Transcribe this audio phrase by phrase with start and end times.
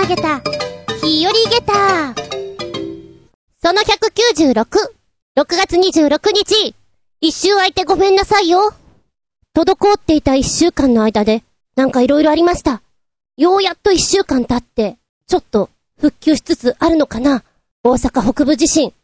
[0.00, 0.40] 曲げた、
[1.02, 2.14] 日和ゲタ
[3.62, 4.66] その196、6
[5.36, 6.74] 月26日、
[7.20, 8.72] 一周空いてごめんなさいよ。
[9.54, 11.44] 滞っていた一週間の間で、
[11.76, 12.80] なんか色々ありました。
[13.36, 14.96] ようやっと一週間経って、
[15.26, 15.68] ちょっと
[15.98, 17.44] 復旧しつつあるのかな
[17.84, 18.94] 大阪北部地震。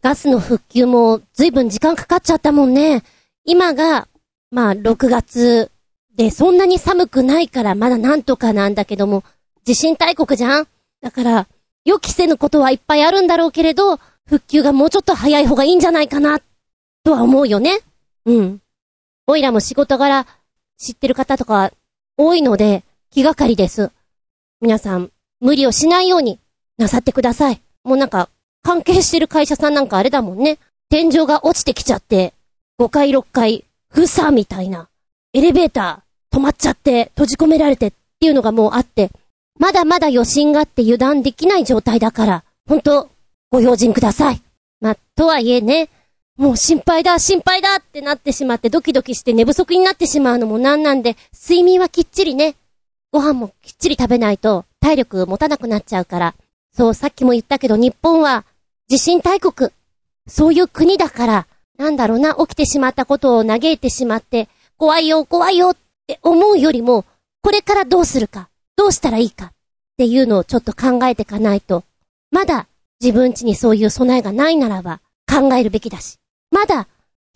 [0.00, 3.02] ガスの復旧も随分時間かかっちゃったもんね。
[3.44, 4.08] 今が、
[4.50, 5.70] まあ6月
[6.16, 9.22] でそんなに寒くないからまだなんとかなんだけども、
[9.66, 10.68] 地震大国じゃん？
[11.02, 11.48] だから、
[11.84, 16.38] 予期せぬことはいっぱいあるんだろうけれど、復旧がもうちょっと早い方がいいんじゃないかな、
[17.02, 17.80] とは思うよね。
[18.26, 18.60] うん。
[19.26, 20.24] おいらも仕事柄
[20.78, 21.72] 知ってる方とか
[22.16, 23.90] 多いので気がかりです。
[24.60, 25.10] 皆さん、
[25.40, 26.38] 無理をしないように
[26.78, 27.60] なさってください。
[27.82, 28.28] もうなんか、
[28.62, 30.58] 関係してる会社さんなんかあれだもんね。
[30.88, 32.34] 天井が落ちてきちゃって、
[32.78, 34.88] 5階6階、封鎖みたいな。
[35.32, 39.10] エレベーター止まっちゃって閉じ込められてっていうのがもうあって、
[39.58, 43.10] まだまだ余震があって油断できない状態だから、本当
[43.50, 44.42] ご用心ください。
[44.80, 45.88] まとはいえね、
[46.36, 52.54] もう心配だ、心配だってなってしまってドキドキして寝不足になってしまうのもなんなんで、睡眠はきっちりね、
[53.10, 56.34] ご飯もきっちり食べないと体力持たなくなっちゃうから。
[56.76, 58.44] そう、さっきも言ったけど日本は
[58.88, 59.70] 地震大国。
[60.28, 61.46] そういう国だから、
[61.78, 65.76] なんだろうな、起きてしまったことを嘆いてしまって、怖いよ、怖いよっ
[66.06, 67.04] て思うよりも、
[67.42, 69.52] これからどうするか、どうしたらいいかっ
[69.96, 71.84] ていうのをちょっと考えていかないと、
[72.30, 72.66] まだ
[73.00, 76.18] 自分家にそういう備えがないならば考えるべきだし、
[76.50, 76.86] まだ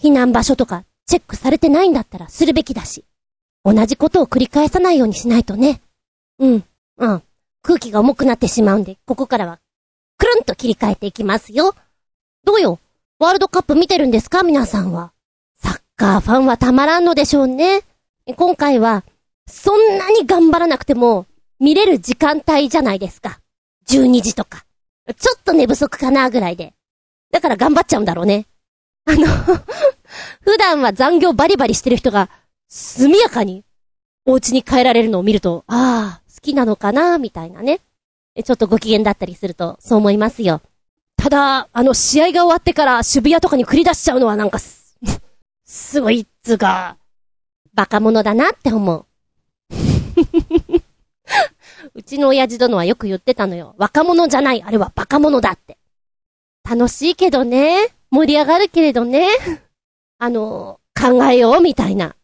[0.00, 3.04] 避難場所とかチェックされてないんだったらするべきだし、
[3.64, 5.80] 同じことを繰り返さないようにしないとね。
[6.38, 6.64] うん、
[6.98, 7.22] うん。
[7.62, 9.58] 空気が重くなってしまうんで、ここからは、
[10.16, 11.74] くるんと切り替えていきますよ。
[12.44, 12.78] どうよ？
[13.18, 14.42] ワールドカップ見てるんですか？
[14.42, 15.12] 皆さんは。
[15.56, 17.82] サッカーファンはたまらんのでしょうね。
[18.36, 19.04] 今回は、
[19.46, 21.26] そんなに頑張らなくても、
[21.60, 23.38] 見れる時間帯じゃないですか。
[23.88, 24.64] 12時とか。
[25.18, 26.72] ちょっと寝不足かなぐらいで。
[27.30, 28.46] だから頑張っちゃうんだろうね。
[29.04, 29.26] あの
[30.42, 32.30] 普段は残業バリバリしてる人が、
[32.68, 33.64] 速やかに、
[34.24, 37.80] お家に帰られるのを見ると、ああ、好きなのかなみたいなね。
[38.42, 40.62] ちょっとご機嫌だったりすると、そう思いますよ。
[41.16, 44.98] ただ、あの、試合が終わってから渋谷とかに繰り出しちゃうのはなんかす、
[45.64, 46.96] すごいっつうか、
[47.74, 49.06] バカ者だなって思う。
[51.94, 53.74] うちの親父殿はよく言ってたのよ。
[53.78, 55.78] 若者じゃない、あれはバカ者だって。
[56.68, 57.88] 楽しいけどね。
[58.10, 59.28] 盛り上がるけれどね。
[60.18, 62.08] あの、考えようみたいな。
[62.08, 62.14] っ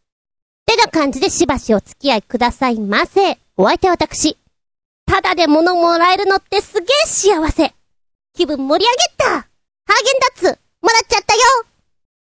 [0.65, 3.39] てな感じでしばしお付き合いくださいませ。
[3.55, 4.37] お相手は私。
[5.05, 7.73] ただで物もらえるのってすげえ幸せ。
[8.33, 11.41] 気分盛り上げたハーゲンダッツもらっちゃったよ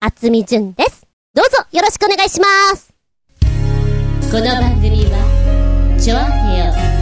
[0.01, 1.07] 厚みじゅんです。
[1.35, 2.47] どうぞよろしくお願いしま
[2.77, 2.95] す。
[4.31, 6.48] この番組は、ちょ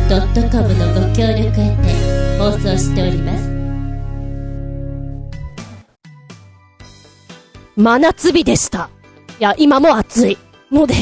[0.09, 3.57] へよ .com のご協力へて放送しております。
[7.77, 8.89] 真夏日でした。
[9.39, 10.39] いや、今も暑い。
[10.71, 10.95] ので、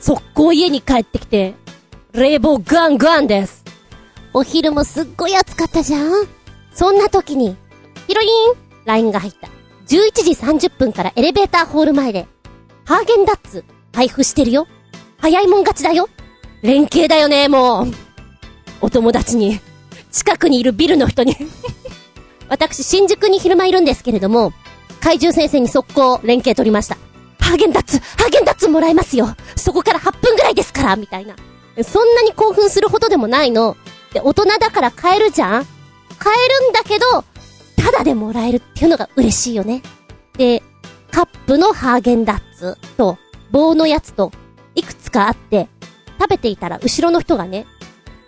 [0.00, 1.54] 速攻家に帰ってきて、
[2.12, 3.64] 冷房ガンガンです。
[4.32, 6.26] お昼もすっごい暑かったじゃん
[6.72, 7.56] そんな時に、
[8.06, 8.28] ヒロイン
[8.84, 9.48] !LINE が入った。
[9.88, 12.26] 11時30分からエレベーターホール前で、
[12.84, 14.66] ハーゲンダッツ配布してるよ。
[15.18, 16.08] 早いもん勝ちだよ。
[16.62, 18.05] 連携だよね、もう。
[18.86, 19.58] お友達に、
[20.12, 21.36] 近くにいるビルの人に
[22.48, 24.52] 私、新宿に昼間いるんですけれども、
[25.00, 26.96] 怪獣先生に速攻連携取りました。
[27.40, 31.34] ハーゲンダッツハーゲンダッツもらえますよそこから8分ぐらいですからみたいな。
[31.82, 33.76] そんなに興奮するほどでもないの。
[34.12, 35.66] で、大人だから買えるじゃん
[36.20, 37.24] 買えるんだけど、
[37.76, 39.82] ただでもらえるっていうのが嬉しいよね。
[40.38, 40.62] で、
[41.10, 43.18] カップのハーゲンダッツと、
[43.50, 44.30] 棒のやつと、
[44.76, 45.68] いくつかあって、
[46.20, 47.66] 食べていたら後ろの人がね、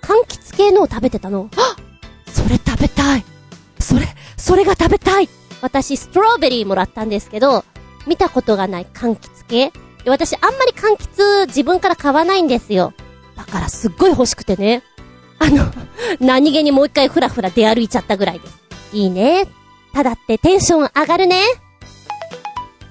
[0.08, 1.50] 柑橘系のを食べてたの。
[1.56, 1.76] あ
[2.32, 3.24] それ食べたい。
[3.78, 4.06] それ、
[4.38, 5.28] それが食べたい。
[5.60, 7.62] 私、ストロベリーもらったんですけど、
[8.06, 9.70] 見たことがない柑橘系。
[10.04, 12.94] で、私、あんまり柑橘自分から買わないんですよ。
[13.36, 14.82] だからすっごい欲しくてね。
[15.40, 15.70] あの、
[16.20, 18.58] 何気にもう一回ふらふら出歩いちゃったぐらいです。
[18.94, 19.46] いいね。
[19.92, 21.42] ただってテンション上がるね。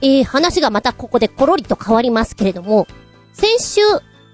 [0.02, 2.86] えー、話がまたここでコロリと変わりますけれども、
[3.34, 3.82] 先週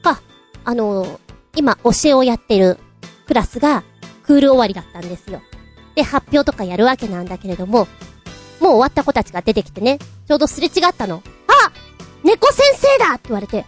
[0.02, 0.22] か、
[0.66, 1.20] あのー、
[1.56, 2.80] 今、教えをやってる
[3.28, 3.84] クラスが、
[4.24, 5.42] クール終わりだったんですよ。
[5.96, 7.88] で、発表とかやるわけなんだけれども、
[8.60, 11.22] もう終わった子たちが出てきてね、ちょうどすれ違ったの。
[11.48, 11.72] あ
[12.24, 13.66] 猫先生だって言われて、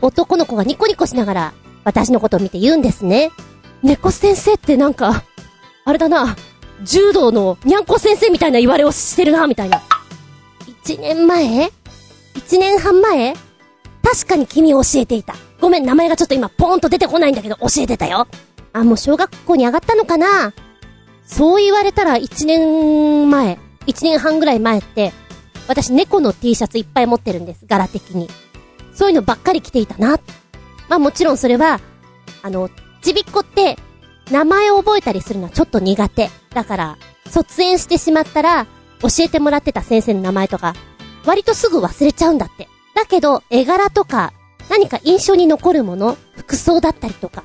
[0.00, 1.54] 男の子がニコニコしながら、
[1.84, 3.30] 私のことを見て言うんですね。
[3.82, 5.24] 猫先生ってなんか、
[5.84, 6.36] あれだな、
[6.82, 9.82] 柔道のにゃんこ先生みたいな言われをしてるな、みたいな。
[10.84, 11.72] 一年前？
[12.34, 13.34] 一年半前？
[14.02, 15.34] 確かに君を教えていた。
[15.64, 18.28] ごめん、名前がちょっと今ポーンと出てこないんだけど、教えてたよ。
[18.74, 20.52] あ、もう小学校に上がったのかな？
[21.24, 25.14] そう言われたら1年前、1年半ぐらい前って、
[25.66, 28.28] 私猫の T シャツいっぱい持ってるんです、柄的に。
[28.92, 30.20] そういうのばっかり着ていたな。
[30.90, 31.80] まあもちろんそれは、
[32.42, 32.68] あの、
[33.00, 33.78] ちびっこって、
[34.30, 36.28] 名前を覚えたりするのはちょっと苦手。
[36.52, 36.98] だから、
[37.30, 38.66] 卒園してしまったら、
[39.00, 40.74] 教えてもらってた先生の名前とか、
[41.24, 42.68] 割とすぐ忘れちゃうんだって。
[42.94, 44.34] だけど、絵柄とか、
[44.68, 47.44] 何か印象に残るもの、服装だったりとか、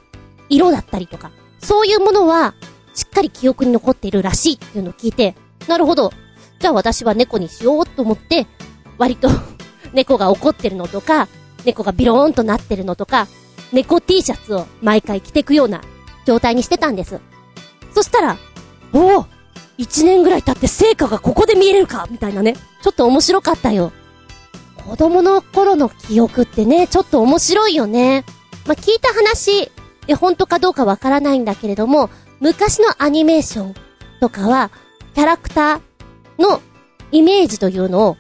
[0.49, 2.53] 色だったりとか、そういうものは、
[2.93, 5.35] しっかり記憶に残っているらしいっていうのを聞いて、
[5.67, 6.11] なるほど。
[6.59, 8.47] じゃあ私は猫にしようと思って、
[8.97, 9.29] 割と
[9.93, 11.27] 猫が怒ってるのとか、
[11.65, 13.27] 猫がビローンとなってるのとか、
[13.71, 15.81] 猫 T シャツを毎回着ていくような
[16.25, 17.19] 状態にしてたんです。
[17.93, 18.37] そしたら、
[18.93, 19.25] おお
[19.77, 22.55] 一年ぐらい経って成果がここで見えるかみたいなね。
[22.81, 23.91] ちょっと面白かったよ。
[24.89, 28.25] 子供の頃の記憶ってね、ちょっと面白いよね。
[28.65, 29.71] まあ、聞いた話、
[30.07, 32.09] え、本当かどうかわからないんだけれども、
[32.39, 33.75] 昔のアニメーション
[34.19, 34.71] とかは、
[35.13, 35.81] キャラクター
[36.39, 36.59] の
[37.11, 38.17] イメージというのを、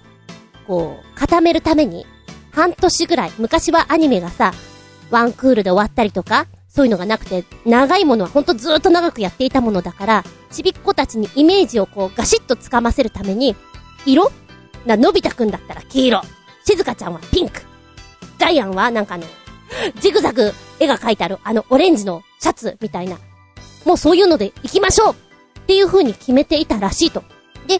[0.67, 2.05] こう、固めるために、
[2.51, 4.53] 半年ぐらい、昔はアニメがさ、
[5.09, 13.55] ワンクールで終わったりとか、そういうのがなくて、長いものはほんとずっと長くやっていたものだから、ちびっ子たちにイメージをこうガシッとつかませるために、
[14.05, 14.31] 色？
[14.85, 16.21] な、のび太くんだったら黄色。
[16.69, 17.61] しずかちゃんはピンク。
[18.37, 19.23] ジャイアンはなんかあの、
[19.99, 23.17] ジグザグ絵が描いてあるあのオレンジのシャツみたいな。
[23.85, 27.23] もうそういうので行きましょうっていう風に決めていたらしいと。
[27.67, 27.79] で、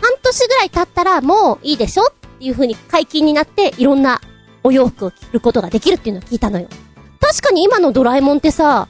[0.00, 4.20] 半年ぐらい経ったらもういいでしょっていう風に解禁になっていろんな
[4.62, 6.68] お洋服を着ることができるっていうのを聞いたのよ。
[7.20, 8.88] 確かに今のドラえもんってさ、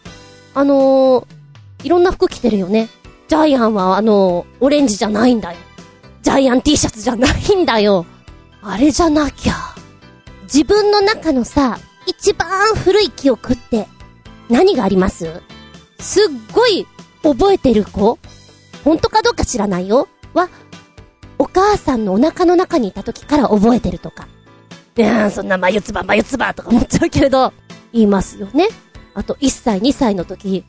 [0.55, 1.27] あのー、
[1.85, 2.89] いろんな服着てるよね。
[3.29, 5.59] ジャイアンはあのー、オレンジじゃないんだよ。
[6.23, 8.05] ジャイアン T シャツじゃないんだよ。
[8.63, 9.55] あれじゃなきゃ。
[10.43, 13.87] 自分の中のさ、一番古い記憶って
[14.49, 15.43] 何があります？
[15.99, 16.87] すっごい
[17.23, 18.19] 覚えてる子？
[18.85, 20.09] 本当かどうか知らないよ？
[20.33, 20.49] は、
[21.39, 24.27] お母さんのお腹の中にいた時から覚えてるとか。
[24.97, 27.53] いや、そんな眉唾眉唾とか思っちゃうけれど、
[27.93, 28.69] 言いますよね。
[29.15, 30.65] あと、1歳、2歳の時、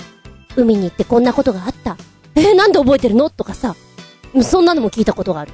[0.56, 1.98] 海に行ってこんなことがあった。
[2.36, 3.30] えー、なんで覚えてるの？
[3.30, 3.76] とかさ、
[4.44, 5.52] そんなのも聞いたことがある。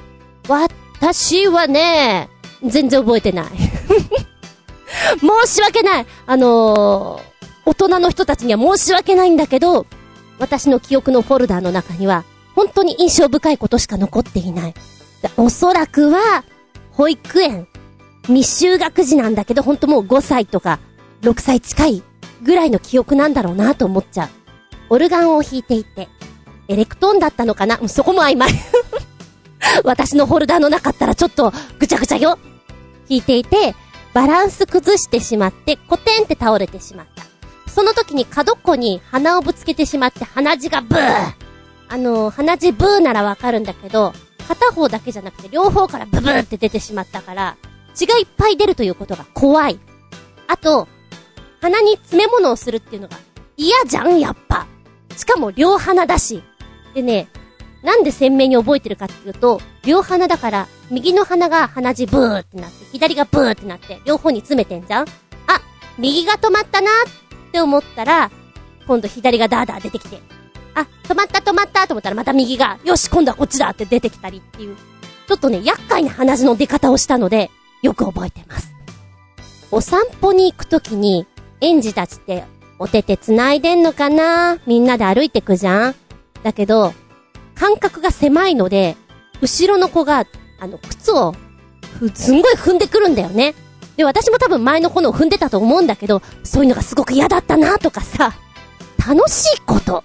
[1.00, 2.28] 私はね、
[2.64, 3.46] 全然覚えてない。
[5.20, 6.06] 申し訳ない。
[6.26, 9.86] あのー、大人の人たちには申し訳ないんだけど、
[10.38, 14.74] 私の記憶のフォルダーの中には、本当に印象深いことしか残っていない。
[15.36, 16.44] おそらくは、
[16.92, 17.68] 保育園、
[18.24, 20.78] 未就学児なんだけど、ほんともう5歳とか、
[21.22, 22.02] 6歳近い
[22.42, 24.28] ぐらいの記憶なんだろうなと思っちゃう。
[24.88, 26.08] オルガンを弾いていて、
[26.68, 27.78] エレクトーンだったのかな？
[27.88, 28.50] そこも曖昧
[29.84, 32.38] 私のホルダーの中ったらちょっとぐちゃぐちゃよ
[33.08, 33.74] 弾いていて、
[34.14, 37.24] バランス崩してしまって、コテンって倒れてしまった。
[37.70, 41.34] その時に角っこに鼻をぶつけてしまって鼻血がブー
[41.88, 44.12] あの、鼻血ブーならわかるんだけど、
[44.48, 47.56] 片方だけじゃなくて両方からブブーって出てしまったから、
[47.94, 49.78] 血がいっぱい出るということが怖い。
[50.48, 50.88] あと、
[51.60, 53.16] 鼻に詰め物をするっていうのが
[53.56, 54.66] 嫌じゃん、やっぱ。
[55.16, 56.42] しかも両鼻だし。
[56.94, 57.28] でね、
[57.82, 65.04] なんで鮮明に覚えてるかっていうと、両鼻だから、右の鼻が鼻血ブーってなって、左がブーってなって、両方に詰めてんじゃん。
[65.04, 65.60] あ、
[65.98, 68.30] 右が止まったなって思ったら、
[68.86, 70.20] 今度左がダーダー出てきて、
[70.74, 74.76] あ、止まった止まったと思ったらまた右が、よし、今度はこっちだって出てきたりっていう、
[75.28, 77.50] ちょっとね、厄介な鼻血の出方をしたので、
[77.82, 78.72] よく覚えてます。
[79.70, 81.26] お散歩に行くときに、
[81.60, 82.44] 園児たちって
[82.78, 84.58] お手手繋いでんのかな？
[84.66, 85.94] みんなで歩いてくじゃん？
[86.42, 86.92] だけど、
[87.56, 88.96] 間隔が狭いので、
[89.40, 90.26] 後ろの子が、
[90.60, 91.34] あの、靴を、
[92.14, 93.54] すんごい踏んでくるんだよね。
[93.96, 98.34] で、私も多分前の子のを踏んでたと思うんだけど、そういうのがすごく嫌だったなとかさ、
[99.06, 100.04] 楽しいこと。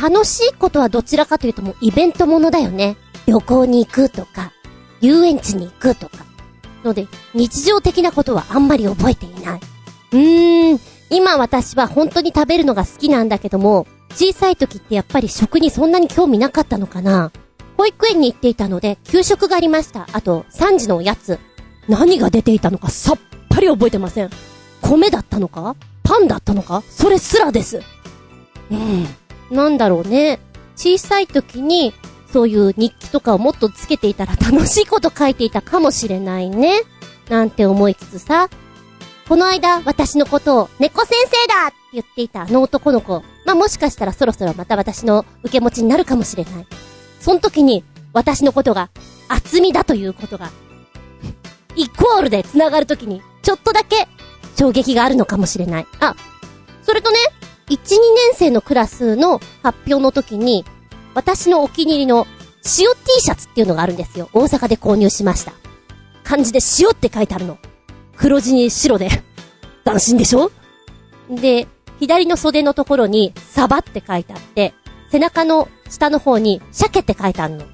[0.00, 2.96] 楽しいことはどちらかというともうイベントものだよね。
[3.26, 4.52] 旅行に行くとか、
[5.00, 6.24] 遊園地に行くとか。
[6.84, 9.60] ので、日常的なことはあんまり覚えていない。
[10.12, 10.80] うーん、
[11.10, 17.32] 今私は本当に食べるのが好きなんだけども、小さい時ってやっぱり食にそんなに興味なかったのかな
[17.76, 20.06] 保育園に行っていたので、給食がありました。
[20.12, 21.38] あと、3時のおやつ。
[21.88, 24.30] 何が出ていたのかさっぱり覚えてません。
[24.82, 25.74] 米だったのか？
[26.02, 26.82] パンだったのか？
[26.88, 27.82] それすらです。
[28.70, 29.06] うん。
[29.50, 30.38] なんだろうね。
[30.76, 31.92] 小さい時に、
[32.32, 36.82] そういう日記とかをもっとつけていたら楽しいこと書いていたかもしれないね。
[37.28, 38.48] なんて思いつつさ、
[39.32, 43.22] この間、私のことを、猫先生だって言っていたあの男の子。
[43.46, 46.66] まあ、もしかしたらそろそろまた私の受け持ちになるかもしれない。
[47.18, 48.90] その時に、私のことが、
[49.28, 50.50] 厚みだということが、
[51.76, 54.06] イコールで繋がる時に、ちょっとだけ、
[54.58, 55.86] 衝撃があるのかもしれない。
[55.98, 56.14] あ、
[56.82, 57.16] それとね、
[57.70, 58.00] 1、2年
[58.34, 60.66] 生のクラスの発表の時に、
[61.14, 62.26] 私のお気に入りの
[62.64, 64.28] 塩 T シャツっていうのがあるんですよ。
[64.34, 65.54] 大阪で購入しました。
[66.22, 67.56] 漢字で塩って書いてあるの。
[68.22, 69.08] 黒地に白で。
[69.84, 70.52] 斬新でしょ？
[71.28, 71.66] で、
[71.98, 74.74] 左の袖のところに、サバって書いてあって、
[75.10, 77.64] 背中の下の方に、鮭って書いてあるの。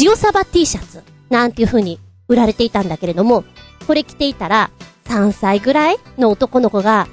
[0.00, 3.44] 塩サバ T シャツ、なんていう風に売られていたんだけれども、
[3.86, 4.72] これ着ていたら、
[5.04, 7.06] 3歳ぐらいの男の子が、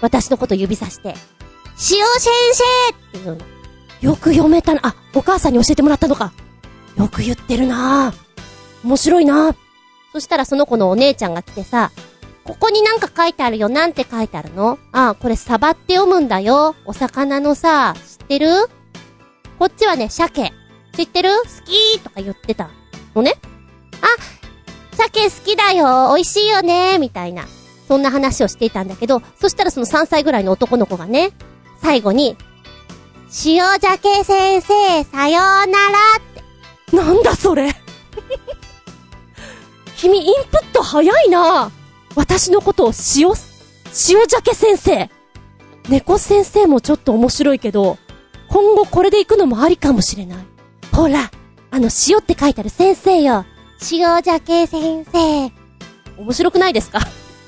[0.00, 1.16] 私のこと指さして、塩
[1.74, 2.06] 先
[2.52, 3.42] 生って言うの。
[4.00, 4.80] よく読めたな。
[4.84, 6.32] あ、お母さんに教えてもらったのか。
[6.96, 8.14] よく言ってるな
[8.84, 9.56] 面白いな
[10.16, 11.90] そしたらその子のお姉ちゃんが来てさ、
[12.42, 13.68] ここになんか書いてあるよ。
[13.68, 14.78] なんて書いてあるの？
[14.90, 16.74] ああ、これサバって読むんだよ。
[16.86, 18.48] お魚のさ、知ってる？
[19.58, 20.54] こっちはね、鮭。
[20.94, 21.28] 知ってる？
[21.28, 22.70] 好きーとか言ってた
[23.14, 23.34] のね？
[24.00, 24.06] あ、
[24.96, 26.14] 鮭好きだよ。
[26.14, 26.96] 美味しいよね。
[26.98, 27.44] みたいな。
[27.86, 31.32] そんな話をしていたんだけど、そしたらその3歳ぐらいの男の子がね、
[31.82, 32.38] 最後に、
[33.44, 36.96] 塩鮭先生、さようならって。
[36.96, 37.70] なんだそれ？
[39.96, 41.70] 君インプット早いな
[42.14, 43.34] 私のことを塩、塩
[44.26, 45.10] 鮭先生。
[45.88, 47.98] 猫先生もちょっと面白いけど、
[48.48, 50.38] 今後これで行くのもありかもしれない。
[50.92, 51.30] ほら、
[51.70, 53.44] あの塩って書いてある先生よ。
[53.90, 55.52] 塩鮭先生。
[56.18, 57.00] 面白くないですか？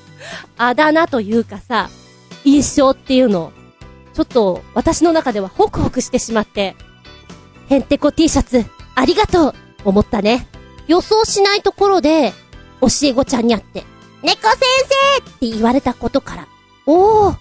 [0.58, 1.88] あだ名というかさ、
[2.44, 3.52] 印象っていうの、
[4.14, 6.76] ちょっと私の中ではホクホクしてしまって、
[7.70, 8.64] へんてこ T シャツ、
[8.94, 10.46] ありがとう思ったね。
[10.88, 12.32] 予想しないところで、
[12.80, 13.84] 教え子ちゃんに会って、
[14.22, 14.58] 猫先
[15.20, 16.48] 生って言われたことから、
[16.86, 17.38] おー、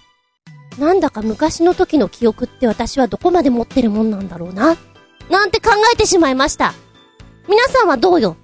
[0.78, 4.76] なんだか昔の時の記憶って私はどこまで持ってるもんなんだろうな。
[5.28, 6.72] なんて考えてしまいました。
[7.48, 8.36] 皆さんはどうよ？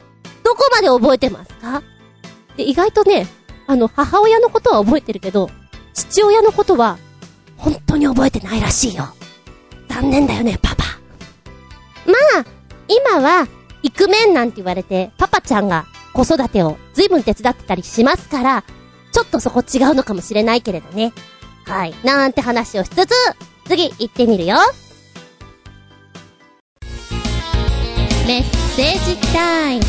[0.42, 1.82] どこまで覚えてますか？
[2.56, 3.26] で、意外とね、
[3.66, 5.50] あの、母親のことは覚えてるけど、
[5.92, 6.98] 父親のことは、
[7.56, 9.04] 本当に覚えてないらしいよ。
[9.88, 10.84] 残念だよね、パパ。
[12.06, 12.44] まあ、
[12.88, 13.46] 今は、
[13.84, 18.64] イクメンなんて言われて、パパちゃんが子育てを随分手伝ってたりしますから、
[19.12, 21.12] ちょっとそこ違うのかもしれないけれどね。
[21.66, 21.94] はい。
[22.02, 23.12] なんて話をしつつ、
[23.66, 24.56] 次行ってみるよ。
[28.26, 28.42] メッ
[28.74, 29.84] セージタイム。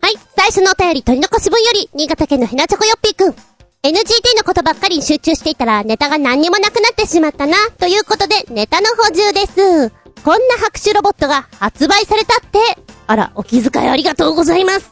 [0.00, 0.14] はい。
[0.36, 3.34] 最初のお便り、取り残し分より、新潟県のひなちょこよっぴーくん。
[3.82, 7.56] NGT のことばっかりに集中していたら、ネタが何にもなくなってしまったな。
[7.80, 9.46] ということで、ネタの補充で
[9.90, 10.03] す。
[10.22, 12.58] こんな拍手ロボットが発売されたって。
[13.06, 14.90] あら、お気遣いありがとうございます。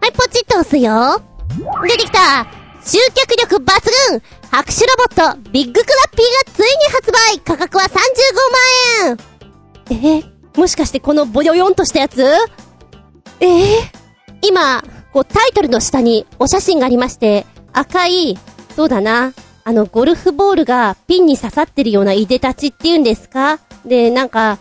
[0.00, 1.22] はい、ポチッと押すよ。
[1.82, 2.46] 出てきた
[2.84, 3.64] 集客力抜
[4.10, 7.88] 群拍手ロボット、ビッグクラッピーがついに発売価格は35
[9.90, 12.22] 万円え、もしかしてこのボヨヨンとしたやつ？
[13.40, 13.48] えー、
[14.42, 14.82] 今、
[15.12, 18.38] こうタイトルの下にお写真がありまして、赤い、
[18.76, 19.32] そうだな、
[19.68, 23.58] あの、ゴルフボールがピンに刺さってるようないでたちっていうんですか？
[23.84, 24.56] で、なんか、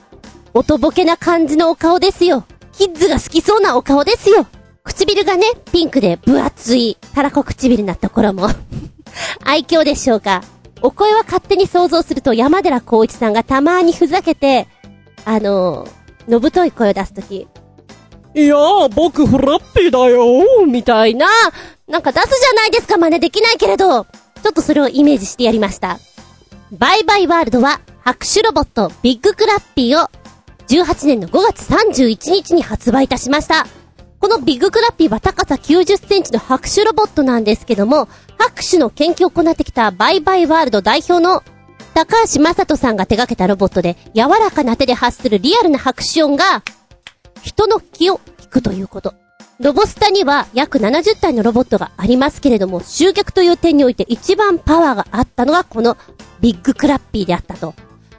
[0.53, 2.43] おとぼけな感じのお顔ですよ。
[2.73, 4.45] キッズが好きそうなお顔ですよ。
[4.83, 8.49] 唇がね、ピンクで分厚い、たらこ唇なところも
[9.45, 10.43] 愛嬌でしょうか？
[10.81, 14.67] お声は勝手に想像すると山寺孝一さんがたまにふざけて、
[15.23, 17.47] あのー、のぶとい声を出すとき、
[18.35, 21.27] いやー、僕フラッピーだよみたいな、
[21.87, 24.05] なんか出すじゃないですか、真似できないけれど、
[24.47, 25.99] ちょっとそれをイメージしてやりました。
[26.71, 30.09] バイバイワールドは、拍手ロボットビッグクラッピーを、
[30.69, 33.67] 18年の5月31日に発売いたしました。
[34.21, 41.43] このビッグクラッピーは高さ90センチの拍手ロボットなんですけども、拍手の研究を行ってきたバイバイワールド代表の
[41.93, 46.63] 高橋正人さんが手掛けたロボットで、柔らかな手で発するリアルな拍手音が、
[47.43, 49.13] 人の気を引くということ。
[49.59, 55.97] ロボスタには約70体のロボットがありますけれども、集客という点において一番パワーがあったのがこの
[56.41, 57.73] ビッグクラッピーであったと。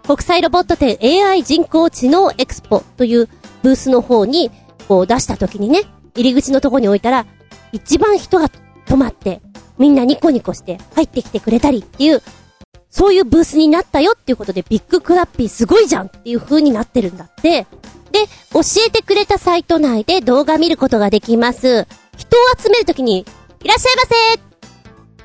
[0.06, 3.28] 国際ロボット展 AI 人工知能エクスポという
[3.62, 4.50] ブースの方に
[4.88, 5.82] こう出した時にね、
[6.16, 7.26] 入り口のとこに置いたら、
[7.72, 8.48] 一番人が
[8.86, 9.40] 止まって、
[9.78, 12.22] みんなニコニコして入ってきてくれたりっていう
[12.90, 17.66] そういうブースになったよっていうことで、ビッグクラッピーすごいじゃんっていう風になってるんだって。
[18.12, 21.86] で、教えてくれたサイト内で動画見ることができます。
[22.16, 23.26] 人を集めるときに、
[23.62, 24.02] いらっしゃいま
[24.36, 24.48] せ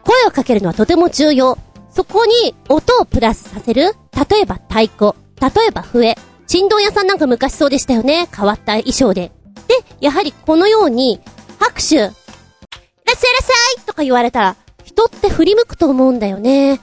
[0.03, 1.57] 声をかけるのはとても重要。
[1.91, 5.13] そこに音をプラスさせる例えば太鼓。
[5.39, 6.15] 例えば笛。
[6.47, 8.27] 振動屋さんなんか昔そうでしたよね。
[8.35, 9.31] 変わった衣装で。
[9.67, 11.19] で、やはりこのように、
[11.59, 11.95] 拍手。
[11.95, 16.79] いらっしゃいらっしゃいとか言われたら、人って振り向くと思うんだよね。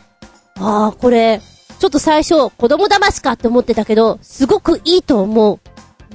[0.59, 1.41] ああ、これ、
[1.79, 5.61] ちょっと最初、子供騙しかって思ってたけど、すごくいいと思う。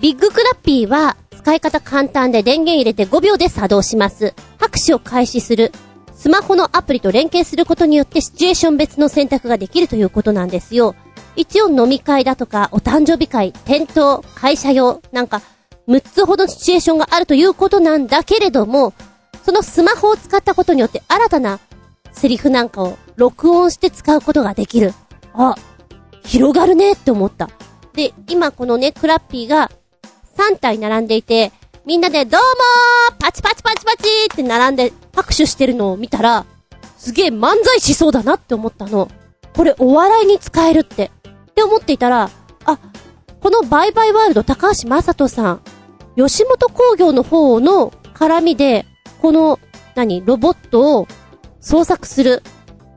[0.01, 4.33] ビッグクラッピーは、使い方簡単で電源入れて5秒で作動します。
[4.59, 5.71] 拍手を開始する。
[6.13, 10.95] スマホのアプリと連携することによってシチュエーション別の選択ができるということなんですよ。
[11.35, 15.41] 一応飲み会だとか、お誕生日会、店頭、会社用、なんか、
[15.87, 18.93] 6つほどシチュエーションがあるということなんだけれども、
[19.45, 21.59] そのスマホを使ったことによって新たな
[22.11, 24.93] セリフなんかを録音して使うことができる。
[25.33, 25.55] あ、
[26.23, 27.49] 広がるねって思った。
[27.93, 29.69] で、今このね、クラッピーが
[30.37, 31.51] 3体並んでいて、
[31.85, 32.41] みんなでどう
[33.11, 36.45] もーパチパチパチパチって並んで拍手してるのを見たら、
[36.97, 39.09] すげえ漫才しそうだなって思ったの。
[39.55, 41.11] これお笑いに使えるって。
[41.49, 42.29] って思っていたら、
[42.65, 42.79] あ、
[43.39, 45.61] このバイバイワールド高橋正人さん、
[46.17, 48.85] 吉本工業の方の絡みで、
[49.21, 49.59] この、
[49.95, 51.07] 何、ロボットを
[51.61, 52.43] 創作する、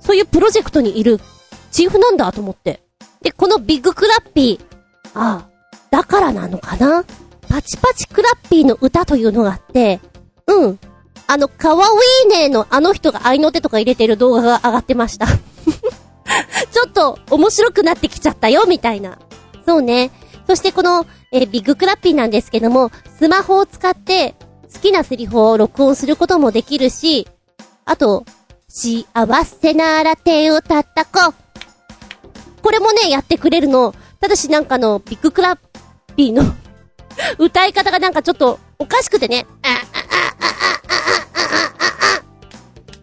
[0.01, 1.21] そういうプロジェクトにいる
[1.71, 2.83] チーフなんだと思って。
[3.23, 4.65] で、このビッグクラッピー、
[5.15, 5.49] ああ、
[5.91, 7.05] だからなのかな？
[7.49, 10.01] パチパチクラッピーの歌というのがあって、
[10.47, 10.79] うん。
[11.27, 15.27] あの、カワウィーネーのあの人が合いの手とか入れてる動画が上がってました。
[16.73, 19.19] ちょっと面白くなってきちゃったよ、みたいな。
[19.67, 20.11] そうね。
[20.47, 24.35] そしてこの、えビッグクラッピーなんですけども、スマホを使って
[24.73, 27.29] 好きなセリフを録音することもできるし、
[27.85, 28.25] あと、
[28.69, 29.05] 幸
[29.45, 32.63] せなら手を叩こう。
[32.63, 33.95] これもね、やってくれるの。
[34.21, 35.59] ただしなんかの、ビッグクラッ
[36.17, 36.43] ピーの
[37.39, 39.47] 歌い方がなんかちょっとおかしくてね。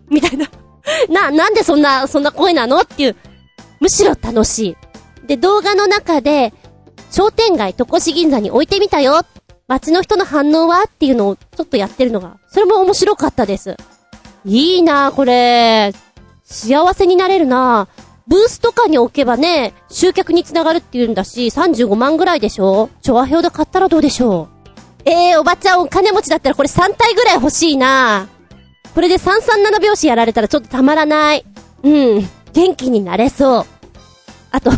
[0.10, 0.48] みたいな。
[1.10, 3.16] な、なんでそんな、そんな声なのっていう。
[3.80, 4.76] むしろ楽し
[5.24, 5.28] い。
[5.28, 6.54] で、動画の中で、
[7.12, 9.22] 商店街、戸越銀座に置いてみたよ。
[9.68, 13.76] 街の人の反応はっていうのをちょっとやってるのが、それも面白かったです。
[14.46, 15.94] いいなこれ。
[16.44, 17.88] 幸せになれるな
[18.28, 22.90] ブースとかに置けばね、集客につながるって言うんだし、35万ぐらいでしょ？
[23.02, 24.70] チョア表で買ったらどうでしょう？
[25.06, 28.28] ええー、おばちゃんお金持ちだったらこれ3体ぐらい欲しいな
[28.96, 31.46] これで337拍子やられたらちょっとたまらない。
[31.84, 32.28] うん。
[32.54, 33.66] 元気になれそう。
[34.52, 34.72] あと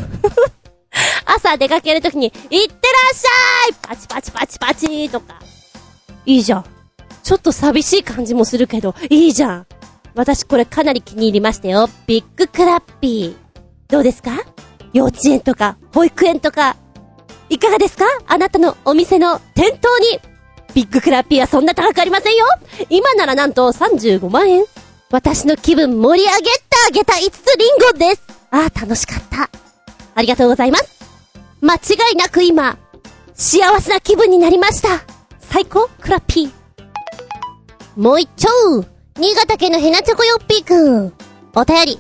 [1.26, 2.68] 朝出かけるときに、いってらっ
[3.14, 5.40] しゃいパチパチパチパチとか。
[6.26, 6.66] いいじゃん。
[7.24, 9.68] ちょっと寂しい感じもするけど、いいじゃん。
[10.16, 11.88] 私これかなり気に入りましたよ。
[12.08, 13.47] ビッグクラッピー。
[13.90, 14.32] どうですか？
[14.94, 16.76] 幼稚園とか、保育園とか、
[17.50, 18.06] いかがですか？
[18.28, 20.20] あなたのお店の店頭に、
[20.74, 22.46] ビッグクラッピーはそんな高くありませんよ
[22.90, 24.64] 今ならなんと35万円
[25.10, 26.52] 私の気分盛り上げて
[26.88, 28.22] あげた5つリンゴです
[28.52, 29.50] ああ、楽しかった。
[30.14, 31.00] ありがとうございます。
[31.62, 31.78] 間違
[32.14, 32.78] いなく今、
[33.34, 35.02] 幸せな気分になりました。
[35.40, 36.52] 最高クラッピー。
[37.96, 38.86] もう一丁
[39.20, 41.14] 新潟県のヘナチョコヨッピーくん。
[41.56, 42.00] お便り。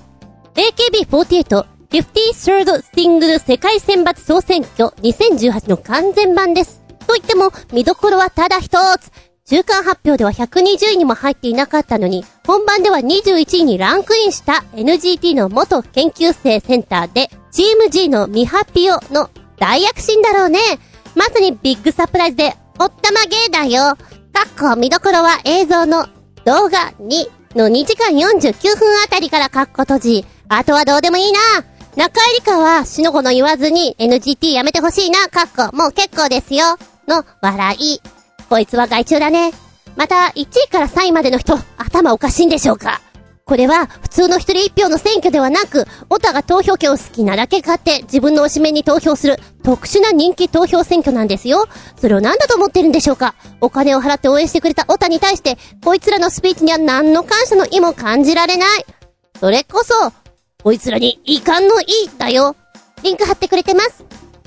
[0.55, 6.81] AKB48 53rd Single 世界選抜総選挙2018の完全版です。
[7.07, 9.11] と言っても、見どころはただ一つ。
[9.45, 20.59] 中間発表では120位にも入っていなかったのに、本番では21位にランクインした NGT の元研究生センターで、チーム G のミハピオの大躍進だろうね。
[21.15, 23.95] まさにビッグサプライズで、おったまげーだよ。
[24.33, 26.05] かっこ見どころは映像の
[26.43, 30.25] 動画2の2時間49分あたりからカッコ閉じ。
[30.49, 31.39] あとはどうでもいいな。
[31.97, 35.75] 中入りかは、しのこの言わずに NGT やめてほしいな、カッコ。
[35.75, 36.77] もう結構ですよ。
[37.07, 37.99] の、笑い。
[38.47, 39.51] こいつは外注だね。
[39.95, 43.01] また、1位から3位までの人、頭おかしいんでしょうか
[43.45, 51.65] これは普通の一人一票の選挙ではなく、オタが投票権を好きなだけ買って自分の推しメンに投票する特殊な人気投票選挙なんですよ。
[51.99, 58.85] それを何だと思ってるんでしょうかお金を払って応援してくれたオタに対して、こいつらのスピーチには何の感謝の意も感じられない。
[59.39, 60.11] それこそ、
[60.63, 61.85] こいつらに遺憾の意
[62.17, 62.55] だよ。
[63.03, 64.03] リンク貼ってくれてます。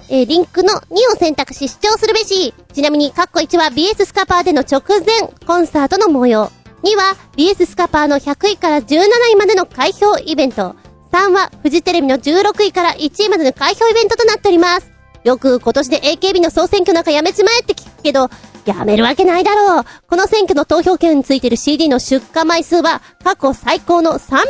[0.09, 2.53] えー、リンクの2を選択し視聴するべし。
[2.73, 6.51] ちなみに、カッコ1は BS スカパーでの直前コンサートの模様。
[6.83, 10.75] 2は BS スカパーの100位から17位までの開票イベント。
[11.13, 14.91] 3はフジテレビの16位から1位までの開票イベントとなっております。
[15.23, 18.29] よく今年で AKB の総選挙なんかやめちまえって聞くけど、
[18.65, 19.85] やめるわけないだろう。
[20.09, 24.45] この選挙の投票権についてる CD の出荷枚数は過去最高の300万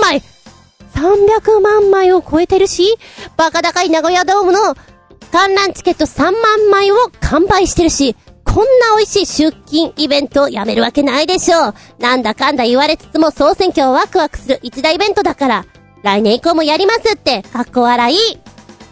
[0.00, 0.22] 枚
[0.98, 2.98] !300 万枚を超えてるし、
[3.36, 4.74] バカ高い名古屋ドームの
[5.30, 6.32] 観覧チケット3万
[6.70, 11.74] 枚を完売してるし、こんな美味しい出勤イベントをやめるわけないでしょう。
[11.98, 15.66] なんだかんだ言われつつも総選挙はワクワクする一大イベントだから、
[16.02, 18.16] 来年以降もやりますって、かっこ笑い。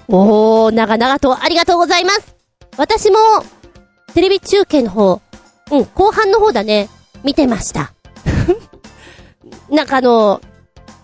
[0.09, 2.37] おー、長々とありがとうございます。
[2.77, 3.19] 私も、
[4.15, 5.21] テレビ中継の方、
[5.73, 6.89] うん、後半の方だね、
[7.25, 7.93] 見てました。
[9.71, 10.41] なんかあの、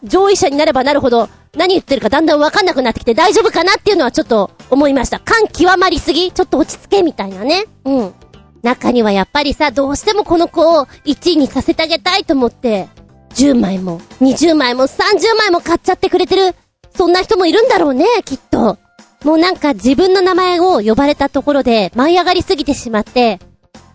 [0.04, 5.20] 上位者になればなるほど、何言ってるかだんだんわかんなくなってきて大丈夫かなっていうのはちょっと思いました。
[5.20, 7.64] 感極まりすぎちょっと落ち着けみたいなね。
[7.84, 8.14] うん。
[8.62, 12.88] 中にはやっぱりさ、どうしてもこの子を1位にさせてあげたいと思って、
[13.34, 16.54] 10枚も、20枚も、30枚も買っちゃってくれてる、
[16.94, 18.78] そんな人もいるんだろうね、きっと。
[19.24, 23.40] もうなんか自分の名前を呼ばれたところで舞い上がりすぎてしまって、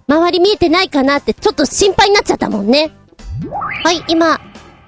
[0.08, 2.92] 周り見えてないかなってちょっと心配になっちゃったもんね。
[3.84, 4.40] はい、今、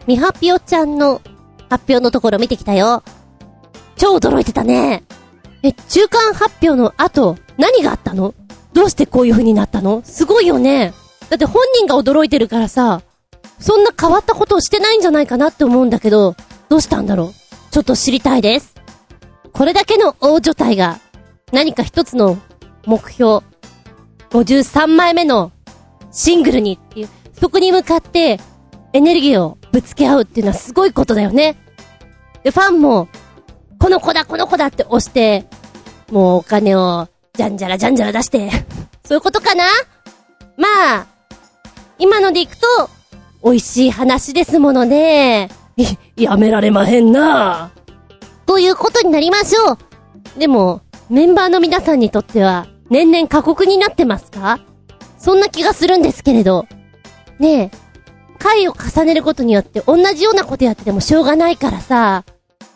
[0.10, 1.22] みはぴょちゃんの
[1.70, 3.04] 発表のところ見てきたよ。
[3.96, 5.04] 超驚いてたね。
[5.62, 8.34] え、中間発表の後、何があったの？
[8.74, 10.02] どうしてこういう風になったの？
[10.04, 10.96] すごいよね。
[11.30, 13.04] だって本人が驚いてるからさ、
[13.60, 16.36] そんな変わったことをしてないんじゃないかなって思うんだけど、
[16.70, 17.34] どうしたんだろう？
[17.70, 18.74] ちょっと知りたいです。
[19.54, 20.98] これだけの大所帯が、
[21.52, 22.40] 何か一つの
[22.88, 23.44] 目標、
[24.32, 25.52] 53枚目の
[26.10, 28.40] シングルにっていう、そこに向かって
[28.94, 31.56] エネルギーをぶつけ合うっていうのはすごいことだよね。
[32.44, 33.08] で、ファンも、
[33.80, 35.46] この子だ、この子だって押して、
[36.12, 38.50] もうお金を、じゃんじゃらじゃんじゃら出して
[39.06, 39.64] そういうことかな？
[40.58, 40.68] ま
[41.02, 41.06] あ、
[41.98, 42.68] 今のでいくと、
[43.44, 45.50] 美味しい話ですものね。
[46.18, 47.72] やめられまへんな。
[48.46, 49.78] ということになりましょう。
[50.40, 54.60] でも、メンバーの皆さんにとっては、年々過酷になってますか？
[55.18, 56.66] そんな気がするんですけれど。
[57.40, 57.72] ねえ、
[58.40, 62.24] 回を重ねることによって同じようなことやっててもしょうがないからさ。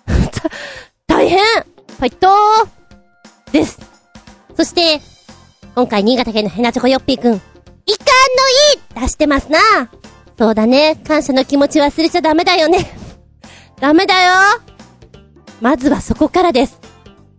[1.08, 3.80] 大変ファイトーです。
[4.56, 5.02] そして、
[5.74, 9.60] 今回新潟県のヘナチョコヨッピーくん、いかんのい出してますな。
[10.38, 10.98] そうだね。
[11.08, 12.98] 感謝の気持ち忘れちゃダメだよね。
[13.80, 14.34] ダメだよ
[15.62, 16.80] まずはそこからです。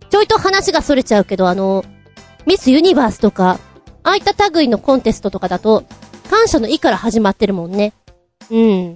[0.09, 1.83] ちょいと話が逸れちゃうけど、あの、
[2.45, 3.59] ミスユニバースとか、
[4.03, 5.83] ああいった類のコンテストとかだと、
[6.29, 7.93] 感謝の意から始まってるもんね。
[8.51, 8.95] うん。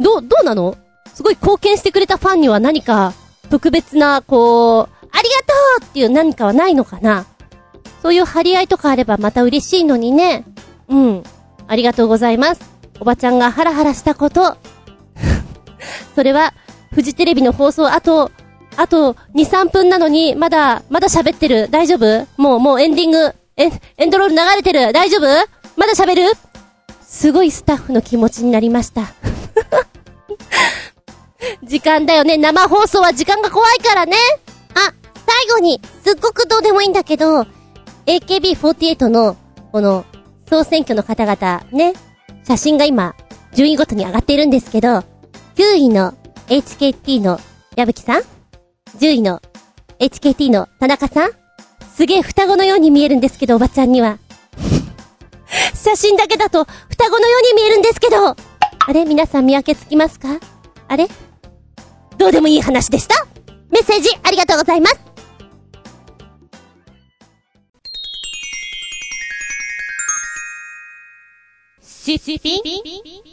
[0.00, 0.76] どう、どうなの？
[1.14, 3.12] すごい貢献してくれたファンには何か、
[3.50, 5.40] 特別な、こう、ありが
[5.80, 7.26] とうっていう何かはないのかな？
[8.02, 10.44] そういう張り合いとかあればまた嬉しいのにね。
[10.88, 11.22] うん。
[11.66, 12.60] ありがとうございます。
[13.00, 14.56] おばちゃんがハラハラしたこと。
[16.14, 16.54] それは、
[16.92, 18.30] フジテレビの放送あと、
[18.76, 21.68] あと、2、3分なのに、まだ、まだ喋ってる。
[21.70, 22.26] 大丈夫？
[22.36, 24.92] もう、もうエンディング、エエンドロール流れてる。
[24.92, 25.26] 大丈夫？
[25.76, 26.22] まだ喋る？
[27.08, 29.06] すごいスタッフの気持ちになりました。
[31.64, 32.36] 時間だよね。
[32.36, 34.14] 生放送は時間が怖いからね。
[34.74, 34.92] あ、
[35.26, 37.46] 最後に、すっごくどうでもいいんだけど、
[38.06, 39.36] AKB48 の、
[39.72, 40.04] この、
[40.50, 41.94] 総選挙の方々、ね、
[42.46, 43.14] 写真が今、
[43.54, 45.02] 順位ごとに上がっているんですけど、
[45.56, 46.12] 9位の
[46.48, 47.40] HKT の
[47.74, 48.22] 矢吹さん
[48.98, 49.40] ?10 位の
[49.98, 51.30] HKT の田中さん
[51.96, 54.18] すげえ双子のように見えるんですけど、おばちゃんには。
[55.74, 58.36] 写真だけだと双子のように見えるんですけどあ
[58.92, 60.28] れ皆さん見分けつきますか？
[60.88, 61.08] あれ？
[62.16, 63.26] どうでもいい話でした？
[63.70, 65.00] メッセージありがとうございます
[71.82, 72.62] シッピン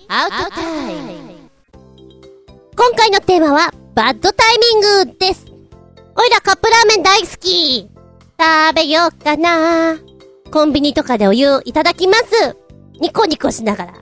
[0.10, 1.34] アウトタイム
[2.78, 5.46] 今回のテーマは、バッドタイミングです。
[6.14, 7.90] おいらカップラーメン大好き。
[8.38, 9.96] 食べようかな。
[10.52, 12.56] コンビニとかでお湯いただきます。
[13.00, 13.94] ニコニコしながら。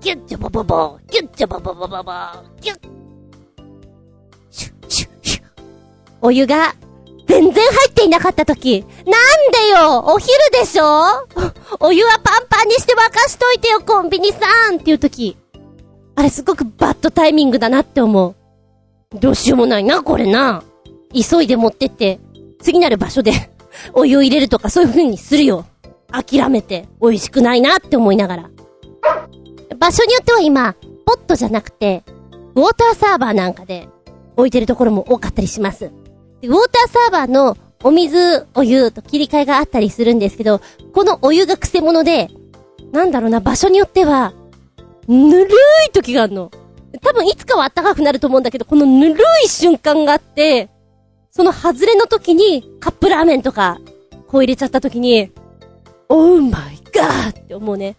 [0.00, 2.12] ギュッチョボボボ、ギュッチョボボボボボ、
[2.60, 2.78] ギュッ。
[4.50, 5.44] シュッシュッシュッ。
[6.22, 6.74] お湯が、
[7.28, 9.12] 全然入っていなかった時、なん
[9.52, 10.02] でよ？
[10.06, 10.84] お昼でしょ？
[11.78, 14.38] お湯はパンパンにして沸かしといてよ、コンビニさ
[14.72, 15.36] んっていう時。
[16.16, 18.34] あれすごくバッドタイミングだなって思う。
[19.18, 20.64] どうしようもないな、これな。
[21.14, 22.18] 急いで持ってって、
[22.60, 23.32] 次なる場所で
[23.92, 25.66] お湯を入れるとかそういう風にするよ。
[26.12, 28.50] 諦めて、美味しくないなって思いながら。
[29.78, 30.74] 場所によっては今、
[31.06, 32.04] ポットじゃなくて、
[32.54, 33.88] ウォーターサーバーなんかで
[34.36, 35.86] 置いてるところも多かったりします。
[35.86, 40.60] ウォーターサーバーのお水、お湯と切り替えがあったりするんですけど、
[40.92, 42.28] このお湯が癖者で、
[42.92, 44.32] なんだろうな、場所によっては、
[45.08, 45.48] ぬる
[45.88, 46.50] い時があるの。
[47.02, 50.68] 多分いつかは暖かくなると思うんだけど、このぬるい瞬間があって、
[51.40, 53.80] その外れの時にカップラーメンとか、
[54.28, 55.32] こう入れちゃった時に、
[56.10, 57.96] オーマイガーって思うね。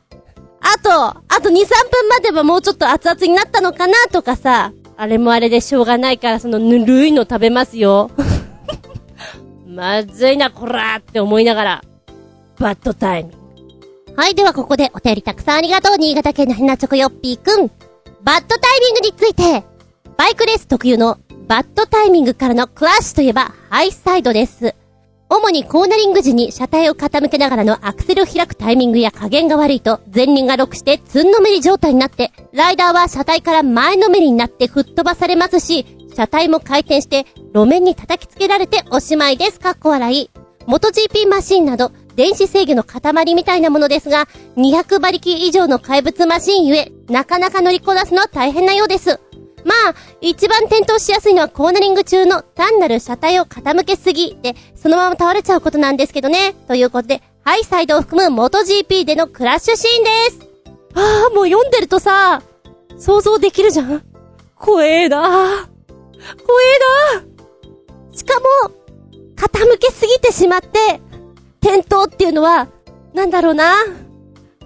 [0.60, 8.12] あと、あと2、3分待てばもうちょっと熱々になったのかなとかさ、あれもあれでしょうがないからそのぬるいの食べますよ。
[9.66, 11.82] まずいな、こらーって思いながら、
[12.60, 13.32] バッドタイム。
[14.16, 17.72] はい、ではここでお便りたくさんありがとう、新潟県のヘナチョコヨッピーくん。
[18.22, 19.64] バッドタイミングについて、
[20.16, 24.76] バイクレース特有のバッドタイミングからのクラッシュといえばハイサイドです。
[25.30, 39.60] 主にコーナリング時に車体を傾けながらのアクセルを開くタイミングや加減が悪いと前輪がロックしてツンのめり状態になって、ライダーは車体から前のめりになって吹っ飛ばされますし、車体も回転して路面に叩きつけられておしまいです。
[39.60, 40.30] かっこ笑い。
[40.68, 44.28] 元 GP マシンなど電子制御の塊みたいなものですが、
[44.58, 49.20] 200馬力以上の怪物マシンゆえ、なかなか乗りこなすのは大変なようです。
[49.64, 56.54] まあ、一番転倒しやすいのはコーナリング中の単なる車体を傾けすぎで、そのまま倒れちゃうことなんですけどね。
[56.68, 60.10] ということで、ハイサイドを含む元 GP でのクラッシュシーンで
[60.46, 60.52] す。
[60.96, 62.42] ああ、もう読んでるとさ、
[62.98, 64.04] 想像できるじゃん
[64.56, 68.72] 怖えな怖えなしかも、
[69.36, 71.02] 傾けすぎてしまって、
[71.62, 72.68] 転倒っていうのは、
[73.14, 73.76] なんだろうな。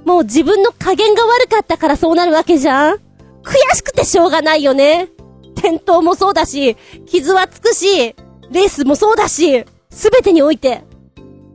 [0.05, 3.04] もう自分の加減が悪かったからそうなるわけじゃん
[3.45, 5.09] 悔しくてしょうがないよね。
[5.55, 8.15] 転倒もそうだし、傷はつくし、
[8.51, 10.83] レースもそうだし、すべてにおいて、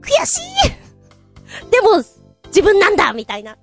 [0.01, 2.03] 悔しいでも、
[2.47, 3.57] 自分なんだみたいな。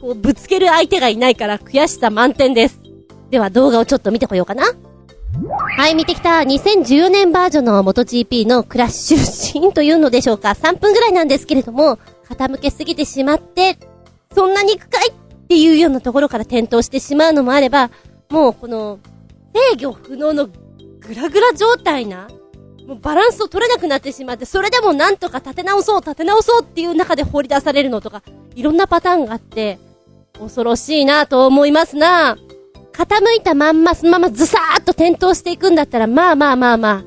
[0.00, 2.80] こう、ぶつける相手がいないから悔しさ満点です。
[3.30, 4.64] では動画をちょっと見てこようかな。
[5.76, 10.50] はい、見てきた2014年バージョンの MotoGP のクラッシュシーンというのでしょうか。
[10.50, 13.78] 3分ぐらいなんですけれども、傾けすぎてしまって、
[14.34, 15.14] そんなに行くかいっ
[15.44, 17.90] っていうようなところから転倒してしまうのもあれば、
[18.30, 18.98] もうこの、
[19.76, 22.28] 制御不能のグラグラ状態な、
[22.86, 28.22] もうバランスを取れなくなってしまって、それでもなんとか立て直そう、立て直そうっていう中で放り出されるのとか、
[28.54, 29.78] いろんなパターンがあって、
[30.38, 32.36] 恐ろしいなと思いますな。
[32.92, 37.04] 傾いたまんまそのままズサーっと転倒していくんだったら、まあまあまあま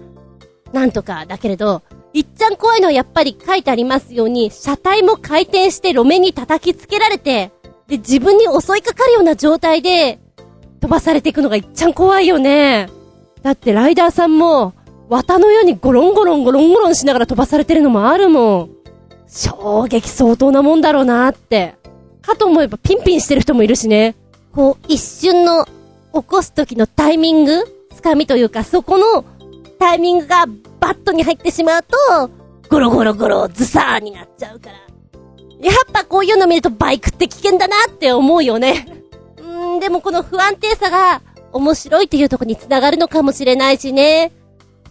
[0.73, 1.81] あ、なんとかだけれど、
[2.13, 7.51] いっちゃん怖いのはやっぱり書いてありますように、車体も回転して路面に叩きつけられて、
[7.87, 10.19] で、自分に襲いかかるような状態で、
[10.79, 12.89] 飛ばされていくのがいっちゃん怖いよね。
[13.41, 14.73] だってライダーさんも、
[15.09, 18.69] 綿のようにゴロンゴロンゴロンゴロンしながら飛ばされてるのもあるもん。
[19.27, 21.75] 衝撃相当なもんだろうなって。
[22.21, 24.15] かと思えばピンピンしてる人もいるしね。
[24.53, 27.63] こう、一瞬の起こす時のタイミング
[27.95, 29.23] 掴みというか、そこの
[29.79, 30.45] タイミングが
[30.79, 32.29] バットに入ってしまうと、
[32.69, 34.96] ゴロゴロゴロズサーになっちゃうから。
[35.61, 38.85] やっぱこういうの見るとバイクって危険だなって思うよね。
[39.37, 44.31] うーん、でもこの不安定さが面白いっていうとこに繋がるのかもしれないしね。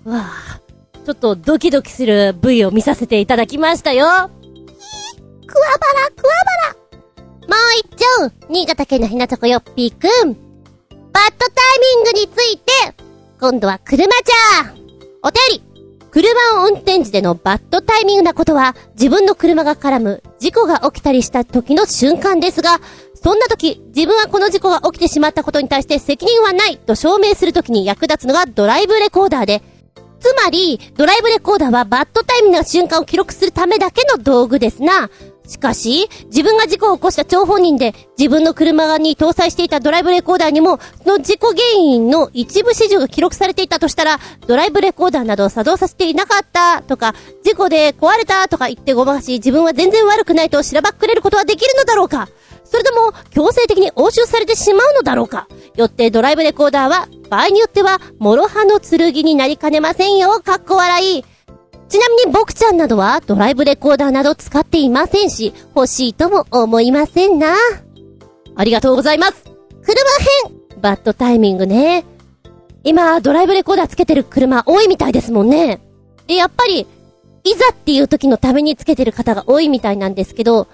[0.04, 0.60] わあ、
[1.04, 4.04] ちょっとドキドキする V を見させていただきましたよ。
[4.04, 6.76] クワバラ、クワバラ。
[7.46, 10.32] もう一丁、新潟県のひなとこよっぴーくん。
[11.12, 12.72] バッドタイミングについて、
[13.40, 14.74] 今度は車じゃ
[15.22, 15.65] お便り
[16.16, 22.80] 車を運転時でのバッドタイミングなことは、自分の車が絡む事故が起きたりした時の瞬間ですが、
[23.22, 29.62] そんな時、自分はこの事故が起きてしまったことに対して責任はないと証明するときに役立つのがドライブレコーダーで、
[30.18, 35.10] つまり、ドライブレコーダーはバッドタイミングな瞬間を記録するためだけの道具ですな。
[35.46, 52.28] しかし、自分が事故を起こした張本人で、自分の車に搭載していたドライブレコーダーにも、その事故原因の一部始終が記録されていたとしたら、ドライブレコーダーなどを作動させていなかったとか、事故で壊れたとか言ってごまかし、自分は全然悪くないとしらばっくれることはできるのだろうか。
[52.64, 55.46] それとも、強制的に押収されてしまうのだろうか。
[55.76, 61.35] よってドライブレコーダーは、場合によっては、諸刃の剣になりかねませんよ、かっこ笑い。
[61.88, 67.54] ちなみに僕ちゃんなどはドライブレコーダーなど使っていませんし、欲しいとも思いませんな。
[68.56, 69.44] ありがとうございます。
[69.82, 69.94] 車
[70.48, 72.04] 編バッドタイミングね。
[72.82, 75.80] 今、ドライブレコーダーつけてる車多いみたいですもんね。
[76.26, 76.86] で、やっぱり、
[77.44, 80.66] いざっていう時のためにつけてる方が多いみたいなんですけど、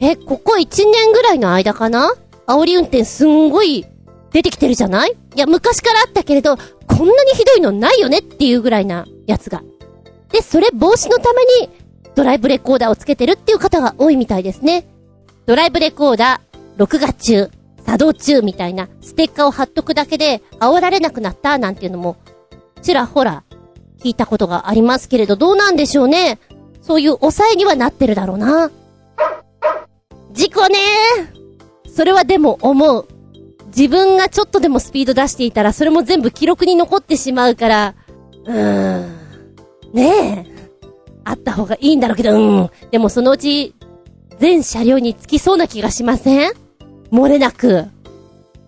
[0.00, 2.12] え、ここ1年ぐらいの間かな？
[2.46, 3.86] 煽り運転すんごい
[4.32, 5.12] 出てきてるじゃない？
[5.36, 6.62] いや、昔からあったけれど、こ
[7.04, 9.62] んなにひどいのないよねっていうぐらいなやつが。
[10.30, 11.70] で、それ防止のために、
[12.14, 14.86] ドライブレコーダーをつけてるっていう方が多いみたいですね。
[15.46, 17.50] ドライブレコーダー、録画中、
[17.84, 22.16] 作動中みたいなステッカーを貼っとくだけで煽られなくなったなんていうのも、
[22.82, 23.44] ちらほら
[24.02, 26.38] 聞いたことがありますけれど、どうなんでしょうね。
[26.82, 28.70] そういう抑えにはなってるだろうな。
[30.32, 30.78] 事故ね
[31.88, 33.08] それはでも思う。
[33.68, 37.94] 自分がちょっとでもスピード出していたら、それも全部記録に残ってしまうから、
[38.44, 39.15] うーん。
[39.92, 40.68] ねえ。
[41.24, 42.70] あった方がいいんだろうけど、うん。
[42.90, 43.74] でもそのうち、
[44.38, 46.52] 全車両につきそうな気がしません？
[47.10, 47.86] 漏れなく。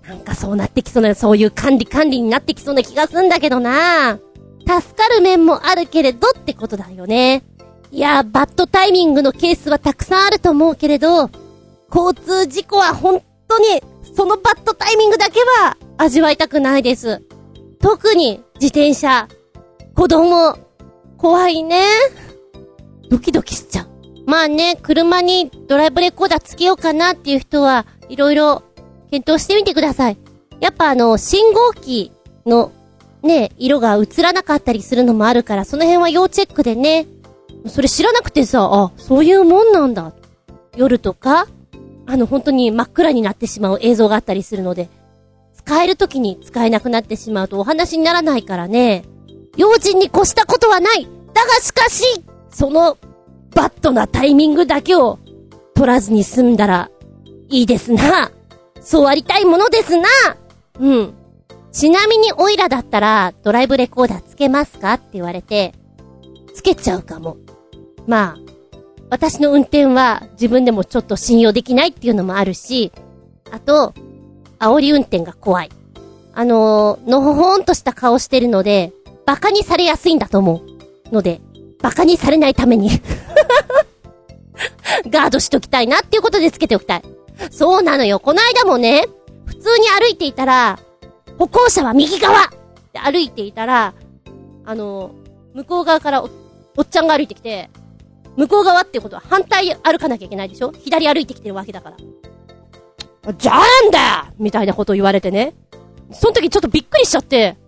[0.07, 4.19] なんかそうなってきそうな、そういう管理管理になってきそうな気がすんだけどな
[4.61, 7.45] 助かる面もあるけれどってことだよね。
[7.91, 11.31] いや、バッドタイミングのケースはたくさんあると思うけれど、
[11.95, 13.83] 交通事故は本当に、
[14.15, 17.23] そのバッドタイミングだけは味わいたくないです。
[17.81, 19.29] 特に自転車、
[19.95, 20.59] 子供、
[21.19, 21.83] 怖いね。
[23.11, 23.89] ドキドキしちゃう。
[24.27, 28.63] まあね、車にドライブレコーダーつけようかなっていう人は、いろいろ
[29.11, 30.19] 検討してみてください。
[30.61, 32.13] やっぱあの、信号機
[32.47, 32.73] の
[33.23, 37.07] ね、色が映らなかったりするのもあるから、その辺は要チェックでね。
[37.67, 40.13] それ知らなくてさ、あ、そういうもんなんだ。
[40.77, 41.49] 夜とか、
[42.07, 44.89] あの、本当に真っ暗になってしまう映像があったりするので、
[45.55, 49.03] 使える時に使えなくなってしまうとお話にならないからね。
[49.57, 52.03] 用心に越したことはないだがしかし、
[52.51, 52.99] その、
[53.55, 55.19] バットなタイミングだけを
[55.75, 56.91] 取らずに済んだら、
[57.49, 58.31] いいですな。
[58.81, 60.09] そうありたいものですな。
[60.81, 61.15] うん。
[61.73, 65.75] ちなみにオイラだったら、ドライブレコーダーつけますかって言われて、
[66.55, 67.37] つけちゃうかも。
[68.07, 68.39] まあ、
[69.11, 72.93] 私の運転は自分でもちょっと信用できないっていうのもあるし、
[73.51, 73.95] あと、
[74.59, 75.71] 煽り運転が怖い。
[76.35, 78.93] あのー、のほほんとした顔してるので、
[79.29, 80.63] 馬鹿にされやすいんだと思
[81.11, 81.13] う。
[81.13, 81.43] ので、
[81.81, 82.89] 馬鹿にされないために
[85.11, 87.03] ガードしときたいなっていうことでつけておきたい。
[87.51, 88.21] そうなのよ。
[88.21, 89.05] この間もね、
[89.45, 90.79] 普通に歩いていたら、
[91.39, 92.49] 歩行者は右側っ
[92.95, 93.93] て歩いていたら、
[94.65, 95.11] あの、
[95.53, 96.31] 向こう側からお、
[96.79, 97.69] おっちゃんが歩いてきて、
[98.37, 100.73] 向こう側っていうことは反対歩かなきゃいけないでしょ？
[100.73, 101.97] 左歩いてきてるわけだから。
[103.35, 105.55] じゃあなんだよみたいなことを言われてね。
[106.13, 107.59] その時ちょっとびっくりしちゃって、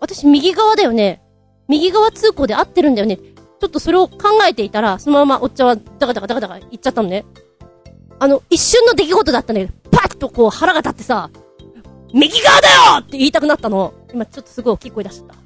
[0.00, 1.22] 私右側だよね
[1.68, 3.18] 右側通行で合ってるんだよね
[3.60, 7.24] ちょっとそれを考えていたら、そのままおっちゃんはダカダカダカダカ言っちゃったのね。
[8.20, 9.68] あの、一瞬の出来事だったね。
[9.90, 11.30] パッとこう腹が立ってさ、
[12.14, 13.94] 右側だよって言いたくなったの。
[14.12, 15.36] 今ちょっとすごい大きい声出しちゃった。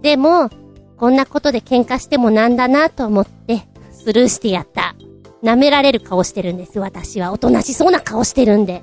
[0.00, 0.50] でも、
[0.96, 4.94] こんなことで喧嘩してもなんだなと思って、スルーしてやった。
[5.42, 7.32] 舐められる顔してるんです、私は。
[7.32, 8.82] おとなしそうな顔してるんで。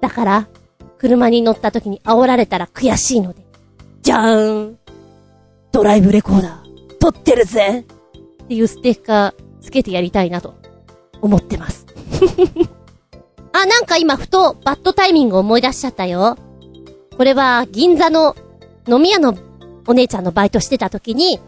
[0.00, 0.48] だから、
[0.98, 3.44] 車に乗った時に煽られたら悔しいので。
[4.02, 4.78] じゃーん
[5.72, 10.54] ドライブレコーダー、撮ってるぜっていうステッカーつけてやりたいなと、
[11.20, 11.86] 思ってます。
[13.52, 16.36] あ、なんか今ふとバッドタイミング思い出しちゃったよ。
[17.16, 18.36] これは銀座の
[18.88, 19.34] 飲み屋の
[19.86, 21.40] お姉ちゃんのバイトしてた時に、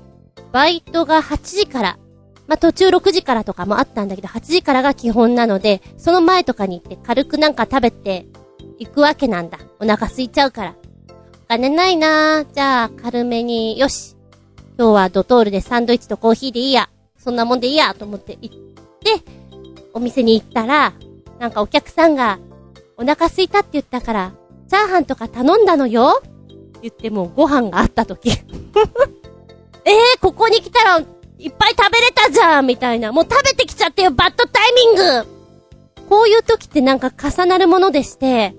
[0.53, 1.99] バイトが8時から、
[2.47, 8.27] まあ、途中6時からとかもあったんだけど、8時からが基本なので、その前とかに行って軽くなんか食べて
[8.79, 9.59] 行くわけなんだ。
[9.81, 10.75] お腹空いちゃうから。
[11.45, 12.55] お金ないなぁ。
[12.55, 14.17] じゃあ、軽めに、よし。
[14.79, 16.91] 今日はドトールでサンドイッチとコーヒーでいいや。
[17.19, 19.23] そんなもんでいいや、と思って行って、
[19.95, 20.93] お店に行ったら、
[21.39, 22.39] なんかお客さんが、
[22.97, 24.33] お腹空いたって言ったから、
[24.69, 26.23] チャーハンとか頼んだのよ
[26.83, 28.31] 言ってもうご飯があった時
[29.85, 33.13] えー、ここに来たら、いっぱい食べれたじゃんみたいな。
[33.13, 35.37] もう食べてきちゃってよ、バッドタイミング
[36.09, 38.55] こういう時ってなんか重なるものでして、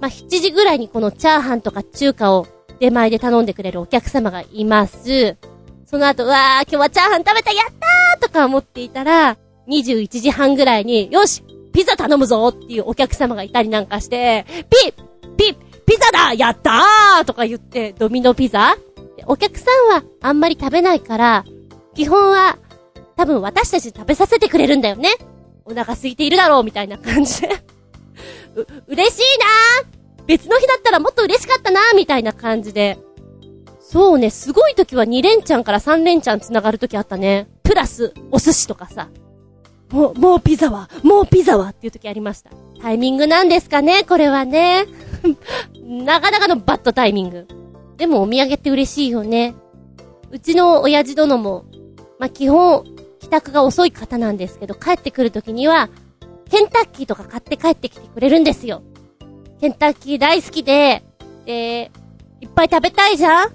[0.00, 2.46] まあ、7時ぐらいにこのチャーハンとか中華を
[2.78, 5.36] 出前で頼んでくれるお客様がいます。
[5.84, 9.36] その後、わー、今日はチャーハン食べた、やったーとか思っていたら、
[9.68, 14.94] 21時半ぐらいに、よしピザ頼むぞっていうお客様がいたりなんかして、ピッ
[15.36, 18.76] ピッピザだやったーとか言って、ドミノピザ
[19.26, 21.44] お客さんはあんまり食べないから、
[21.94, 22.58] 基本は、
[23.16, 25.10] 多分私たち食べさせてくれるんだよね。
[25.64, 27.48] お腹空いているだろうみたいな感じで
[28.56, 29.38] う、嬉しい
[29.84, 32.98] なー別の日だったらもっと嬉しかったなーみたいな感じで。
[33.80, 37.48] そうね、すごい時は2連チャンから3連チャン繋がる時あったね。
[37.64, 39.08] プラス、お寿司とかさ。
[39.90, 42.50] もう、もうピザは、もうピザはっていう時ありました。
[42.80, 44.86] タイミングなんですかね、これはね。
[45.82, 47.48] なかなかのバッドタイミング。
[47.96, 49.54] でもお土産って嬉しいよね。
[50.30, 51.64] うちの親父殿も、
[52.18, 52.84] まあ、基本、
[53.18, 55.90] 帰宅が遅い方なんですけど、帰ってくる時には、
[56.50, 58.82] ケンタッキーとか買って帰ってきてくれるんですよ。
[59.60, 61.04] ケンタッキー大好きで、
[61.44, 61.90] で、
[62.40, 63.52] いっぱい食べたいじゃん？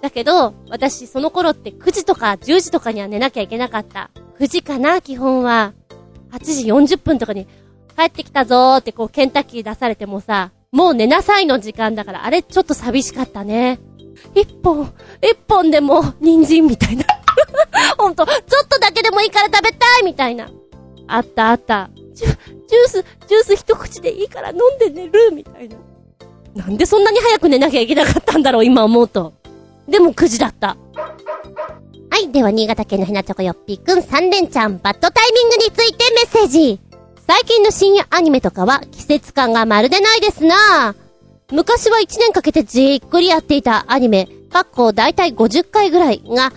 [0.00, 4.10] だけど、私その頃って9時とか10時とかには寝なきゃいけなかった。
[4.38, 5.74] 9時かな、基本は。
[6.30, 7.46] 8時40分とかに、
[7.96, 13.80] 帰ってきたぞーってこう、ケンタッキー出されてもさ、もう寝なさいの時間だから、あれちょっと寂しかったね。
[14.34, 17.04] 一本、一本でも、人参みたいな。
[17.98, 20.48] ほんと、ちょっとだけでもいいから食べたいみたいな。
[21.08, 21.90] あったあった。
[22.14, 22.36] ジュ、ジュー
[22.88, 25.76] ス、ジュース一口でいいから飲んで寝るみたいな。
[26.54, 29.32] なんでそんなに早く寝なきゃいけなかったんだろう、今思うと。
[29.88, 30.76] でも9時だった。
[32.10, 32.30] はい。
[32.30, 36.80] では、新潟県のひなちょこよっぴーくん3連ちゃん、バッドタイミングについてメッセージ。
[37.26, 40.94] 最近の深夜アニメとかは季節感がまるでないですな
[41.52, 46.52] 昔は1年かけてじっくりやっていたアニメ、かっこだいたい50回ぐらいが、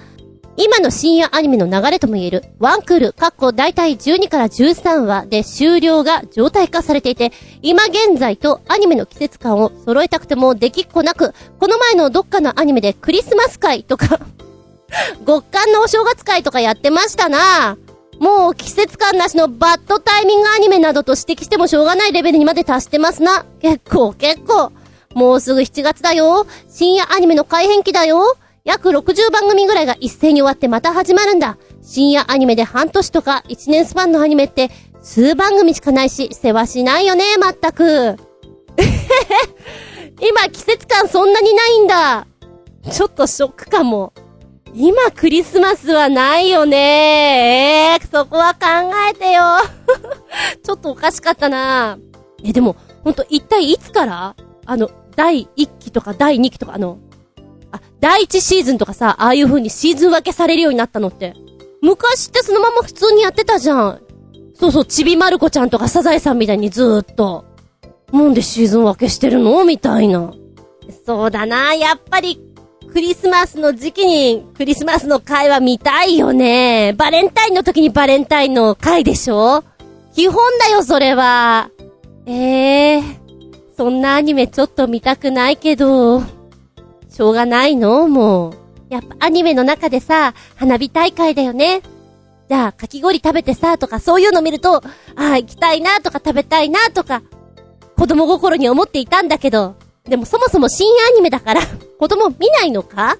[0.58, 7.32] 今の深夜アニメの流れとも言える、ワンクール、かっこだいたい12から13話で終了が状態化されていて、
[7.62, 14.20] 今現在とアニメの季節感を揃えたくてもできっこなく、この前のどっかのアニメでクリスマス会とか
[15.26, 17.78] 極寒のお正月会とかやってましたな
[18.20, 23.46] もう季節感なしのバッドタイミングアニメなどと指摘してもしょうがないレベルにまで達してますな。
[23.62, 24.72] 結構結構。
[25.16, 26.46] もうすぐ7月だよ。
[26.70, 28.38] 深夜アニメの改変期だよ。
[28.64, 31.58] 約60番組ぐらいが一斉に終わってまた始まるんだ。
[31.82, 34.70] 深夜アニメで半年とか1年スパンのアニメって
[35.02, 38.18] 数番組しかないし、世話しないよね、まったく。
[40.22, 42.28] 今季節感そんなにないんだ。
[42.92, 44.14] ちょっとショックかも。
[44.74, 48.60] 今クリスマスはないよねえー、そこは考
[49.10, 49.44] えてよ。
[50.64, 51.98] ちょっとおかしかったな
[52.44, 54.36] え、でも、ほんと一体いつから？
[54.66, 57.00] あの、第1期とか第2期とかあの、
[58.02, 61.36] 第1シーズンとかさ、ああいう風にシーズン分けされるようになったのって。
[61.82, 64.02] 昔ってそのまま普通にやってたじゃん。
[64.56, 67.46] そうそう、ちびまる子ちゃんとかサザエさんみたいにずーっと。
[68.12, 69.64] なんでシーズン分けしてるの？
[69.66, 70.34] みたいな。
[71.06, 72.42] そうだな、やっぱり、
[72.92, 76.94] クリスマスの時期にクリスマスの会は見たいよね。
[76.98, 79.64] バレンタインの時にバレンタインの会でしょ？
[80.14, 81.70] 基本だよ、それは。
[82.26, 83.04] ええー、
[83.78, 86.22] そんなアニメちょっと見たくないけど、
[87.22, 88.08] しょうがないの？
[88.08, 88.54] もう。
[88.90, 91.84] やっぱアニメの中でさ、花火大会だよね。
[92.50, 94.82] じゃあ、かき氷食べてさ、とかそういうの見ると、あ
[95.16, 97.22] あ、行きたいな、とか食べたいな、とか、
[97.96, 101.62] 子供心に思っていたんだけど、でもそもそも深夜アニメだから、
[102.00, 103.18] 子供見ないのか？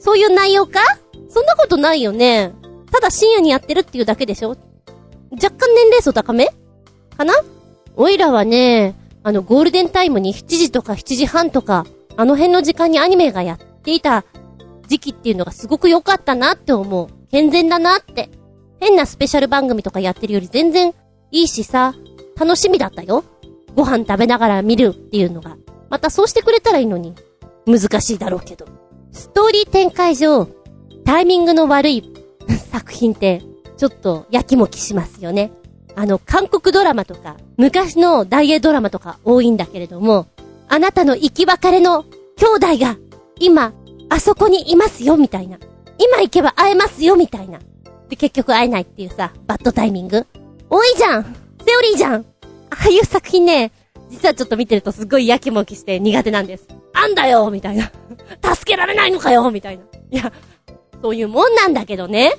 [0.00, 0.80] そういう内容か？
[1.28, 2.52] そんなことないよね。
[2.90, 4.56] ただ深夜にやってるっていうだけでしょ？
[5.30, 6.48] 若干年齢層高め？
[7.16, 7.34] かな？
[7.94, 11.86] おいらはね、あの、ゴールデンタイムに7時とか7時半とか、
[12.20, 14.26] あの辺の時間にアニメがやっていた
[14.88, 17.08] 時期っていうのがすごく良かったなって思う。
[17.30, 18.28] 健全だなって。
[18.78, 20.92] 変なスペシャル番組とかやってるより全然
[21.30, 21.94] いいしさ、
[22.38, 23.24] 楽しみだったよ。
[23.74, 25.56] ご飯食べながら見るっていうのが。
[25.88, 27.14] またそうしてくれたらいいのに。
[27.64, 28.66] 難しいだろうけど。
[29.12, 30.46] ストーリー展開上、
[31.06, 32.12] タイミングの悪い
[32.70, 33.40] 作品って、
[33.78, 35.52] ちょっとやきもきしますよね。
[35.96, 40.26] あの、韓国ドラマとか、昔の大英ドラマとか多いんだけれども、
[40.72, 42.04] あなたの生き別れの
[42.36, 42.96] 兄弟が、
[43.40, 43.72] 今、
[44.08, 45.58] あそこにいますよ、みたいな。
[45.98, 47.58] 今行けば会えますよ、みたいな。
[48.08, 50.26] で、結局会えないっていうさ、バッドタイミング。
[50.70, 51.28] 多いじゃんセ
[51.76, 52.24] オリーじゃん
[52.70, 53.72] ああいう作品ね、
[54.10, 56.68] 実はちょっと見てるとすっごいやきもきして苦手なんです。
[56.92, 57.90] あんだよみたいな。
[58.54, 59.84] 助けられないのかよみたいな。
[60.12, 60.32] いや、
[61.02, 62.34] そういうもんなんだけどね。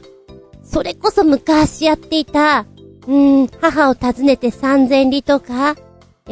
[0.64, 2.66] それこそ昔やっていた、
[3.08, 5.76] うーん、母を訪ねて三千里とか、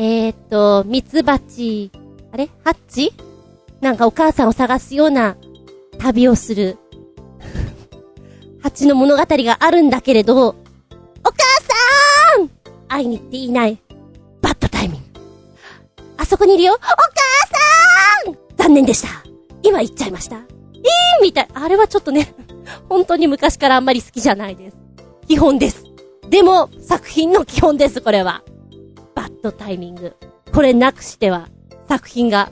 [0.01, 1.91] えー、っと、ミツバチ、
[2.31, 2.49] あれ？
[2.63, 3.11] ハッチ？
[3.81, 5.35] なんかお母さんを探すような
[5.97, 6.77] 旅をする、
[8.63, 10.53] 蜂の物語があるんだけれど、お
[11.23, 12.49] 母さーん
[12.87, 13.77] 会いに行っていない。
[14.41, 15.07] バッドタイミング。
[16.15, 19.09] あそこにいるよお母さーん残念でした。
[19.63, 20.37] 今行っちゃいました。
[20.37, 21.47] えーみたい。
[21.53, 22.33] あれはちょっとね、
[22.87, 24.77] 本当に昔からあんまり好きじゃないです。
[25.27, 25.83] 基本です。
[26.29, 28.43] でも、作品の基本です、これは。
[29.41, 30.15] バッドタイミング。
[30.53, 31.47] これなくしては、
[31.87, 32.51] 作品が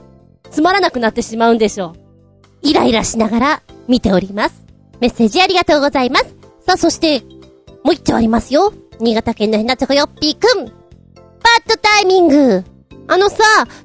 [0.50, 1.92] つまらなくなってしまうんでしょう。
[2.62, 4.64] イライラしながら見ております。
[4.98, 6.34] メッセージありがとうございます。
[6.60, 7.20] さあ、そして、
[7.84, 8.72] もう一丁ありますよ。
[9.00, 10.64] 新潟県のひなちょこよっぴーくん。
[10.64, 10.72] バッ
[11.68, 12.64] ドタイミング。
[13.10, 13.38] あのさ、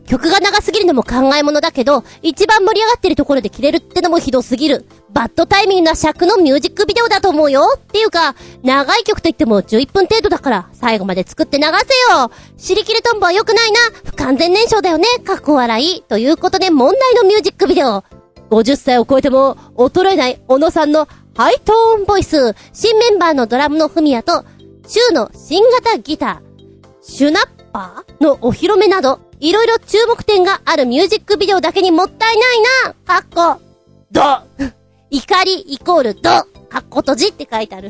[0.06, 4.86] 曲が長すぎるのも考え物だけど、一番盛り上がってるところで切れるってのもひどすぎる。
[5.14, 7.62] バッドタイミングな尺のミュージックビデオだと思うよ。
[7.78, 11.72] っていうか、長い曲といっても11分程度だから、最後まで作って流せ
[12.14, 12.32] よ。
[12.58, 13.80] 尻切れトンボは良くないな。
[14.04, 15.06] 不完全燃焼だよね。
[15.24, 16.02] かっこ笑い。
[16.04, 18.04] ということで問題のミュージックビデオ。
[18.50, 22.56] 50歳を超えても衰えない小野さんのハイトーンボイス。
[22.74, 24.44] 新メンバーのドラムのフミヤと、
[24.86, 26.54] シューの新型ギター。
[27.02, 33.62] シュナッパーのお披露目など、いろいろ注目点があるミュージックビデオだけにもったいないなかっこ、
[34.12, 34.22] ド
[35.10, 37.90] 怒りイコールドかっこ閉じって書いてある。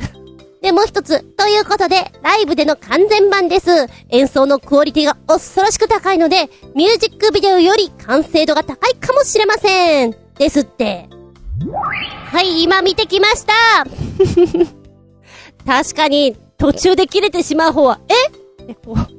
[0.62, 1.22] で、もう一つ。
[1.22, 3.70] ということで、ライブでの完全版です。
[4.10, 10.16] 演奏のクオリティが恐ろしく高いので、ミュージックビデオより完成度が高いかもしれません。
[10.38, 11.10] ですって。
[12.32, 13.54] はい、今見てきました
[15.68, 18.14] 確かに、途中で切れてしまう方は、え？
[18.70, 19.13] え、こう、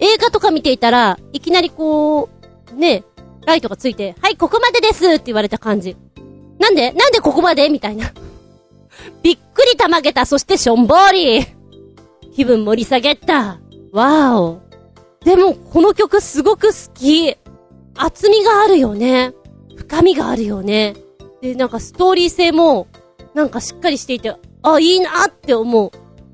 [0.00, 2.28] 映画とか見ていたら、いきなりこ
[2.72, 3.04] う、ね、
[3.46, 5.96] ライトがついて、はい、ここまでですって言われた感じ。
[6.58, 8.12] なんでなんでここまでみたいな。
[9.22, 11.46] びっくりたまげた、そしてしょんぼり。
[12.34, 13.58] 気分盛り下げた。
[13.92, 14.60] わーお。
[15.24, 17.36] でも、この曲すごく好き。
[17.96, 19.32] 厚みがあるよね。
[19.76, 20.94] 深みがあるよね。
[21.40, 22.86] で、なんかストーリー性も、
[23.34, 25.90] なんかしっかりしていて、あ、いいなって思う。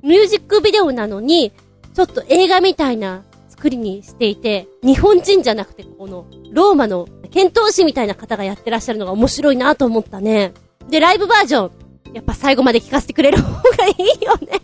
[0.06, 1.52] ミュージックビデオなのに、
[1.94, 3.22] ちょっと映画みたいな
[3.64, 10.52] 作りにしていて、日本人じゃなくて、この、ローマの剣闘士みたいな方がやってらっしゃるのが面白いなと思ったね。
[10.90, 11.70] で、ライブバージョン。
[12.12, 14.60] やっぱ最後まで聞かせてくれる方がいいよね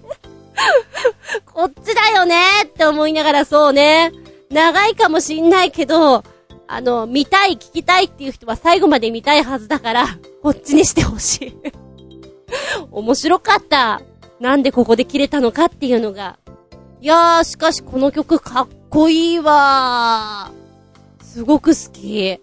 [1.52, 4.12] こっちだよねって思いながらそうね。
[4.50, 6.22] 長いかもしんないけど、
[6.68, 10.06] あの、見たい、聞きたいっていう人は最後まで見たいはずだから、
[10.42, 11.56] こっちにしてほしい。
[12.92, 14.02] 面白かった。
[14.40, 16.38] なんでここで切れたのかっていうのが。
[17.00, 21.24] いやー、しかしこの曲かっこいいわー。
[21.24, 22.40] すごく好き。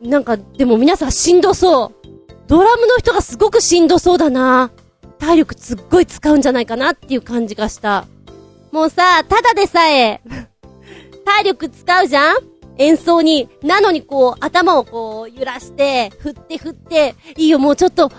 [0.00, 1.92] なんか、でも皆さんしんどそう。
[2.46, 4.70] ドラムの人がすごくしんどそうだな。
[5.18, 8.06] 体力すっごい使うんじゃないかなっていう感じがした。
[8.72, 10.22] もうさ、ただでさえ
[11.26, 12.36] 体力使うじゃん？
[12.78, 13.48] 演奏に。
[13.62, 18.10] なのにこう、頭をこう、揺らして、振って振って、いいよ、もうちょっと、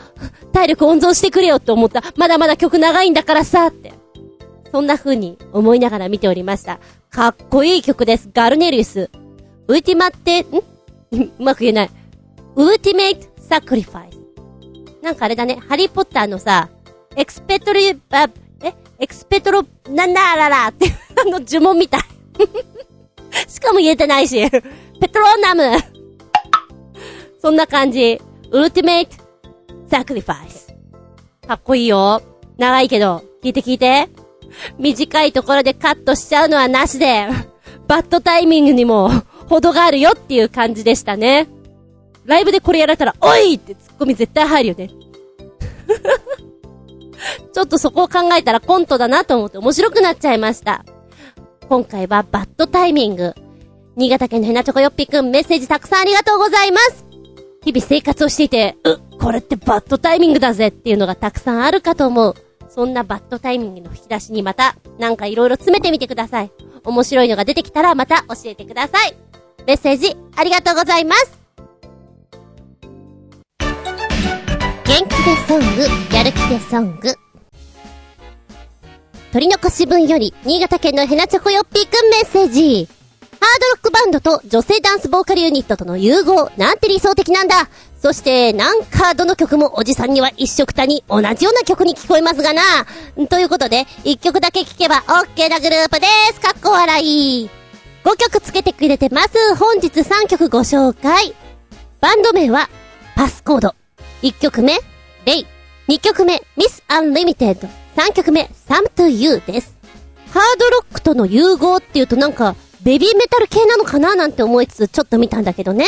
[0.53, 2.03] 体力温存してくれよって思った。
[2.15, 3.93] まだまだ曲長いんだからさ、って。
[4.71, 6.79] そんな風に思いながら見ておりました。
[7.09, 8.29] かっこいい曲です。
[8.33, 9.09] ガルネリウス。
[9.67, 10.45] ウルティマって、ん？
[11.11, 11.89] うまく言えない。
[12.55, 14.19] ウルティメイトサクリファイス。
[15.03, 16.69] なんかあれだね、ハリーポッターのさ、
[17.15, 18.29] エクスペトリ、あ、
[18.63, 18.73] え？
[18.99, 20.85] エクスペトロ、なんだららって
[21.19, 22.01] あの呪文みたい
[23.49, 24.49] しかも言えてないし。
[24.49, 24.59] ペ
[25.09, 25.63] トロナム
[27.41, 28.21] そんな感じ。
[28.51, 29.17] ウルティメイト
[29.89, 30.73] サクリファイス。
[31.47, 32.21] かっこいいよ。
[32.57, 34.07] 長いけど、聞いて聞いて。
[34.77, 37.27] 短いところでカットしちゃうのはなしで、
[37.87, 39.09] バッドタイミングにも
[39.47, 41.47] 程があるよっていう感じでしたね。
[42.25, 44.89] ライブでこれやられたら、おいってツッコミ絶対入るよね。
[47.53, 50.85] ちょっとそこを考えたらコントだなと思って面白くなっちゃいました。
[51.67, 53.33] 今回はバッドタイミング。
[53.95, 57.05] 新潟県のヘナチョコヨッピくんメッセージたくさんありがとうございます。
[57.63, 62.35] 日々生活をしていて、う、これってバッドタイミングだぜっていうのがたくさんあるかと思う。
[62.73, 66.51] そんなバッドタイミングの引き出しにまた、なんか色々詰めてみてください。
[66.85, 69.17] 面白いのが出てきたらまた教えてください。
[69.67, 71.37] メッセージ、ありがとうございます。
[73.59, 77.13] 元気でソング、やる気でソング。
[79.33, 82.87] 取り残し分より、新潟県のヘナチョコヨッピーくんメッセージ。
[83.41, 87.69] ハードロックバンドと女性ダンスボーカルユニットとの融合、なんて理想的なんだ。
[87.99, 92.61] そして、なんかどの曲もおじさんには一色たに同じような曲に聞こえますがな。
[93.29, 96.39] ということで、一曲だけ聴けば OK なグループです。
[96.39, 97.49] かっこ笑い。
[98.03, 99.55] 5曲つけてくれてます。
[99.55, 101.33] 本日3曲ご紹介。
[101.99, 102.69] バンド名は、
[103.15, 103.73] パスコード。
[104.21, 104.79] 1曲目、
[105.25, 105.47] レイ。
[105.87, 107.67] 2曲目、 Miss Unlimited。
[107.95, 109.75] 3曲目、Some to You です。
[110.31, 115.85] ハードロックとの融合っていうとなんか、ベビーメタル系なのかななんて思いつつちょっと見たんだけどね。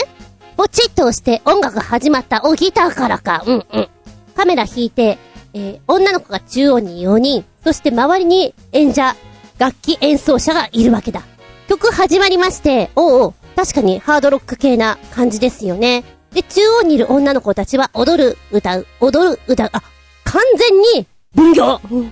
[0.56, 2.41] ポチッと押して音楽始まった。
[2.46, 3.44] お、ギターからか。
[3.46, 3.88] うんうん。
[4.36, 5.18] カメラ引いて、
[5.54, 9.16] えー、女の子が中央に4人、そして周りに演者、
[9.58, 11.24] 楽器演奏者がいるわけだ。
[11.68, 16.04] 曲始まりまして、おうおう、確かにハードロック系な感じですよね。
[16.34, 19.70] で、中央にいる女の子たちは踊る、歌う、踊る、歌う。
[19.74, 19.82] あ、
[20.26, 22.12] 完全に、分業、うん、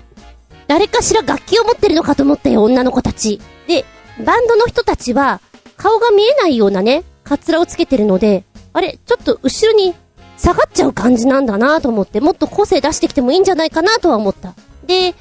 [0.68, 3.42] 誰かしら楽器を持ってるのかと思ったよ、女の子たち。
[3.68, 3.86] で、
[4.22, 5.42] バンドの人たちは、
[5.78, 8.44] 顔が見えないようなね、カツラをつけてるので、
[8.74, 9.96] あれ、ちょっと後ろに
[10.38, 14.54] 下がっちゃう感じなんだなと思って、もっと個性出してきてもいいんじゃないかなとは思った。
[14.86, 15.14] で、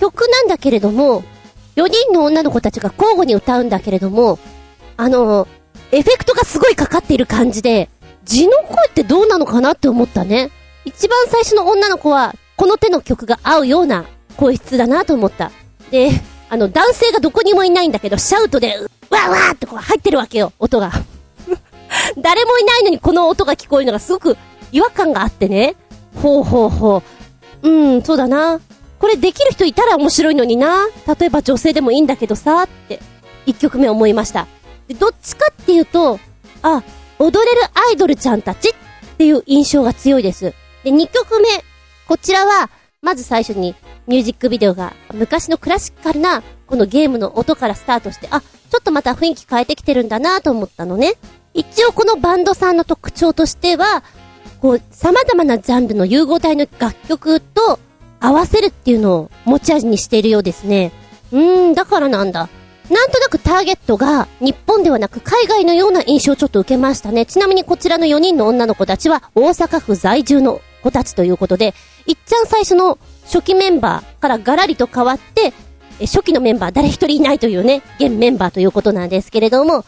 [0.00, 1.22] 曲なんだけれども、
[1.76, 4.38] 4人の女の子たちが交互に歌うんだけれども、
[4.96, 5.48] あの、
[5.92, 7.88] エフェクトがすごいかかっている感じで、
[8.24, 10.50] 字の声ってどうなのかなって思ったね。
[10.84, 14.04] 一番最初の女の子は、この手の曲が合うような
[14.36, 15.50] 声質だなと思った。
[15.90, 16.10] で、
[16.50, 18.76] あの、男性がどこにもいないんだけど、シャウトで、
[19.08, 20.90] わーわーってこう入ってるわけよ、音が。
[22.18, 24.36] 誰もいないのにこの音が聞こえるのがすごく
[24.72, 25.76] 違和感があってね。
[26.20, 27.02] ほうほうほ
[27.62, 27.68] う。
[27.68, 28.60] うん、そうだな。
[28.98, 30.88] これできる人いたら面白いのにな。
[31.18, 33.00] 例えば女性でもいいんだけどさ、って、
[33.46, 34.48] 一曲目思いました。
[34.88, 36.18] で、どっちかっていうと、
[36.62, 36.82] あ、
[37.20, 38.72] 踊れるアイドルちゃんたちっ
[39.18, 40.52] ていう印象が強いです。
[40.82, 41.48] で、2曲目。
[42.08, 42.70] こちらは、
[43.02, 43.76] まず最初に
[44.06, 48.46] ミュージックビデオが昔のクラシカルなこのゲームの音からスタートして、あ、ちょ
[48.80, 51.14] っとまた雰囲気変えてきてるんだなと思ったのね。
[51.54, 54.04] 一応このバンドさんの特徴としては、
[54.60, 57.80] こう、様々なジャンルの融合体の楽曲と
[58.20, 60.92] 合わせるっていうのを持ち味にしているようですね。
[61.32, 62.48] うーん、だからなんだ。
[62.90, 67.24] なんとなくターゲットが日本ではなく海外のような印象をちょっと受けましたね。
[67.24, 71.72] ちなみにこちらの4人の女の子たちは大阪府在住の子たちということで、
[72.06, 72.98] いっちゃん最初の
[73.32, 75.52] 初期メンバーからガラリと変わって、
[76.00, 79.84] 初期のメンバー誰一人いないというね、現メンバーということなんですけれども、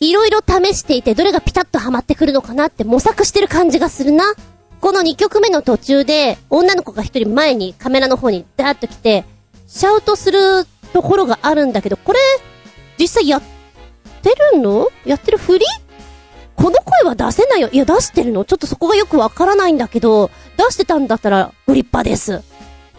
[0.00, 4.24] いろいろ試していてどれがピタッとハマってくるのかなって模索してる感じがするな。
[4.80, 9.24] この2曲目の途中で、女の子が一人前にカメラの方にダーッと来て、
[9.68, 12.18] シャウトするところがあるんだけど、これ、
[12.98, 13.42] 実際やっ
[14.22, 14.88] てるの？
[15.06, 15.64] やってるふり？
[16.56, 17.68] この声は出せないよ。
[17.72, 22.42] いや、出してるのちょっとそこがよくわからないんだけど、出してたんだったら、ご立派です。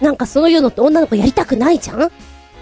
[0.02, 2.12] なんかそういうのって女の子やりたくないじゃん？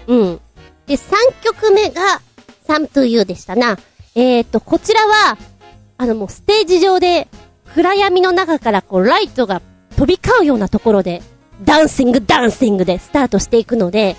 [0.06, 0.40] うん。
[0.86, 1.12] で、3
[1.42, 2.20] 曲目が、
[2.68, 3.78] Some to You でしたな。
[4.14, 5.36] えーと、こちらは、
[5.96, 7.28] あのもうステージ上で、
[7.74, 9.62] 暗闇の中からこうライトが
[9.96, 11.22] 飛び交うようなところで、
[11.62, 14.16] ダンシングダンシングでスタートしていくので、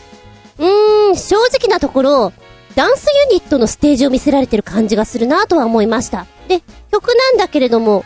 [0.58, 2.34] うーん、正直なところ、
[2.76, 6.26] ダンスユニットのステージを見せられてる感じがするなとは思いました。
[6.48, 6.62] で、
[6.92, 8.04] 曲なんだけれども、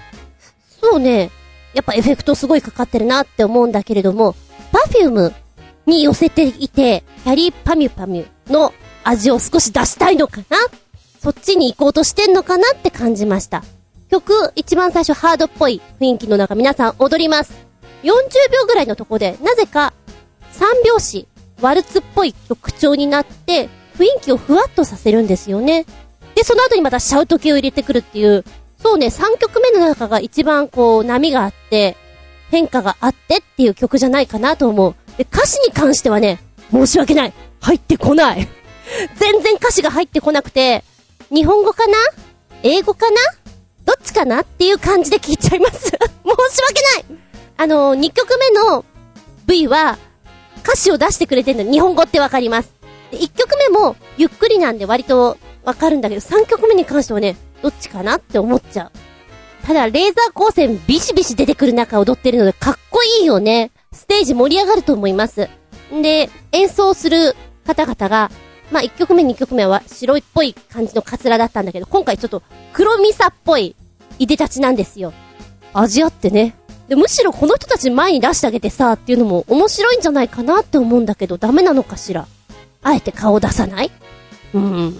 [0.81, 1.31] そうね、
[1.73, 4.35] やっぱエフェクトすごいかかってるなって思うんだけれども、
[4.71, 5.33] パフューム
[5.85, 10.57] に寄せていて、きゃりーぱみゅぱみゅの味を少し出したいのかな？
[11.19, 13.63] そっちに行こうとしてんのかなって感じました。
[14.09, 17.53] 曲、一番最初ハードっぽい雰囲気の中皆さん踊ります。
[18.03, 19.93] 40秒ぐらいのとこで、なぜか
[20.53, 21.27] 3拍子、
[21.61, 25.85] ワルツっぽい曲調になって、雰囲気をふわっとさせるんですよね。
[26.35, 28.45] で、その後にまたシャウト系を入れてくるっていう、
[28.77, 31.97] そうね、3曲目の中が一番こう波があって、
[32.51, 34.95] 変化があってっていう曲じゃないかなと思う。
[35.17, 36.39] で、歌詞に関してはね、
[36.71, 37.33] 申し訳ない。
[37.61, 38.47] 入ってこない。
[39.15, 40.83] 全然歌詞が入ってこなくて、
[41.29, 41.97] 日本語かな？
[42.63, 43.17] 英語かな？
[43.85, 45.79] どっちかなっていう感じで聞いちゃいます。
[45.89, 47.19] 申し訳ない
[47.57, 48.85] あの、2曲目の
[49.45, 49.97] V は
[50.63, 52.71] 歌詞を出してくれてるの日本語ってわかります。
[53.11, 58.91] で、1曲目もゆっくりなんで割とわかるんだけど、3曲目に関してはね、どっちかなって思っちゃう。
[59.65, 63.71] ただ、レーザー光線ビシビシ出てくる中踊ってるのでかっこいいよね。
[63.91, 65.47] ステージ盛り上がると思います。
[65.93, 67.35] んで、演奏する
[67.65, 68.31] 方々が、
[68.71, 72.43] まあ、1曲目2曲目は白いっぽい感じのカツラだったんだけど、今回ちょっと
[72.73, 73.75] 黒ミサっぽい
[74.17, 75.13] いでたちなんですよ。
[75.73, 76.55] 味あってね。
[76.87, 82.27] で、むしろこの人たち前に出してあげてさ、っていうのも面白いんじゃないかなって思うんだけど、ダメなのかしら？
[82.81, 83.91] あえて顔出さない？
[84.53, 84.99] うん。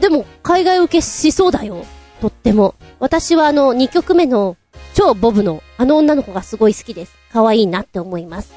[0.00, 1.84] でも、海外受けしそうだよ。
[2.20, 2.74] とっても。
[2.98, 4.56] 私はあの、2曲目の、
[4.94, 7.14] 超ボブの、あの女の子がすごい好きです。
[7.32, 8.52] 可愛いなって思います。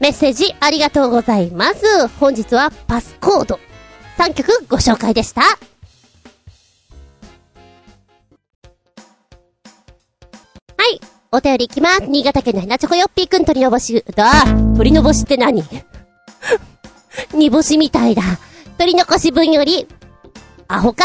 [0.00, 2.08] メッセージありがとうございます。
[2.18, 3.58] 本日はパスコード。
[4.18, 5.42] 3曲ご紹介でした。
[5.42, 5.48] は
[10.92, 11.00] い。
[11.32, 12.06] お便りいきます。
[12.06, 14.32] 新潟県のヘナチョコヨッピーくん鳥のぼし、だ
[14.76, 15.62] 鳥のぼしって何？
[17.34, 18.22] 煮干しみたいだ。
[18.78, 19.86] 鳥のこし分より、
[20.68, 21.04] アホか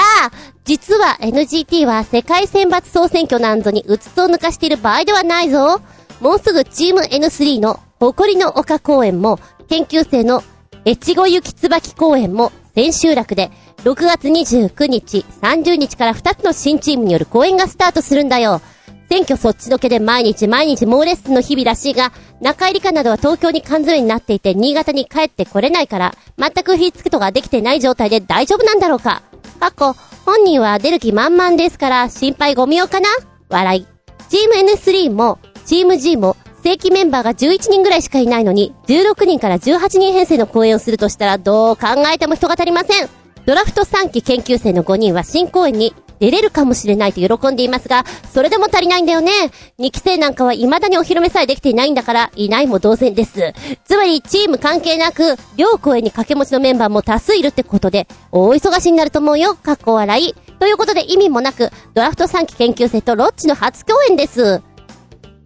[0.70, 5.82] 実は NGT は世界選抜総選挙なんぞにうつつを抜かしている場合ではないぞ。
[6.22, 10.44] もうすぐチーム N3 の誇りの丘公演も、研究生の
[10.86, 18.62] 越後雪椿公演も千秋楽で、6月29日、30日から2つの新チームによる公演がスタートするんだよ。
[19.10, 22.12] 選挙そっちのけで毎日毎日猛レッスンの日々らしいが、
[22.42, 29.24] 中入りかなどは東京に缶詰になっていて、新潟に帰ってこれないから、全く火つくとができてない状態で大丈夫なんだろうか。
[29.60, 29.96] 過去、
[30.26, 33.10] 本人は出る気満々ですから、心配ご無用かな？
[33.50, 33.88] 笑い。
[34.30, 43.10] チーム N3 も、チーム G も、正規メンバーが11人ぐらいしかいないのに、16人から18人編成の公演をするとしたら、どう考えても人が足りません。
[43.46, 49.32] ドラフト3期研究生の5人は新公演に出れるかもしれないと喜んでいますが、それでも足りないんだよね。
[49.80, 53.54] 2期生なんかは未だにお披露目さえできていないんだから、いないも同然です。
[53.86, 59.56] つまり、チーム関係なく、両公演に掛け持ちのメンバーも多数いるってことで、大忙しになると思うよ。
[59.56, 60.36] かっこ笑い。
[60.60, 64.62] ということで意味もなく、ドラフト3期研究生とロッチの初共演です。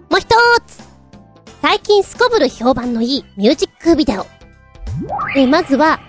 [0.10, 0.28] もう一
[0.68, 0.84] つ
[1.62, 4.26] 最近すこぶる評判のいいミュージックビデオ。
[5.36, 6.00] え、まずは、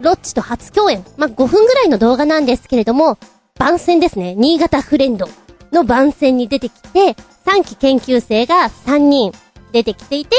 [0.00, 1.04] ロッチと初共演。
[1.16, 3.18] まあ、5分ぐらいの動画なんですけれども、
[3.60, 4.34] 番宣ですね。
[4.34, 5.28] 新潟フレンド
[5.70, 9.32] の番宣に出てきて、3期研究生が3人
[9.70, 10.34] 出てきていて、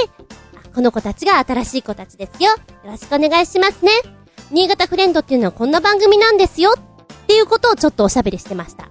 [0.74, 2.50] この子たちが新しい子たちですよ。
[2.50, 3.92] よろしくお願いしますね。
[4.50, 6.74] 新潟フレンドっていうのはこんな番組なんですよ。
[6.74, 8.90] っていうことをちょっとおしゃべりしてました。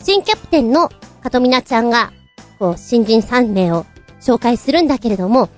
[0.00, 0.88] 新キャプテンの
[1.20, 2.12] かとみなちゃんが、
[2.60, 3.86] こう、新人3名を
[4.20, 5.48] 紹介するんだけれども、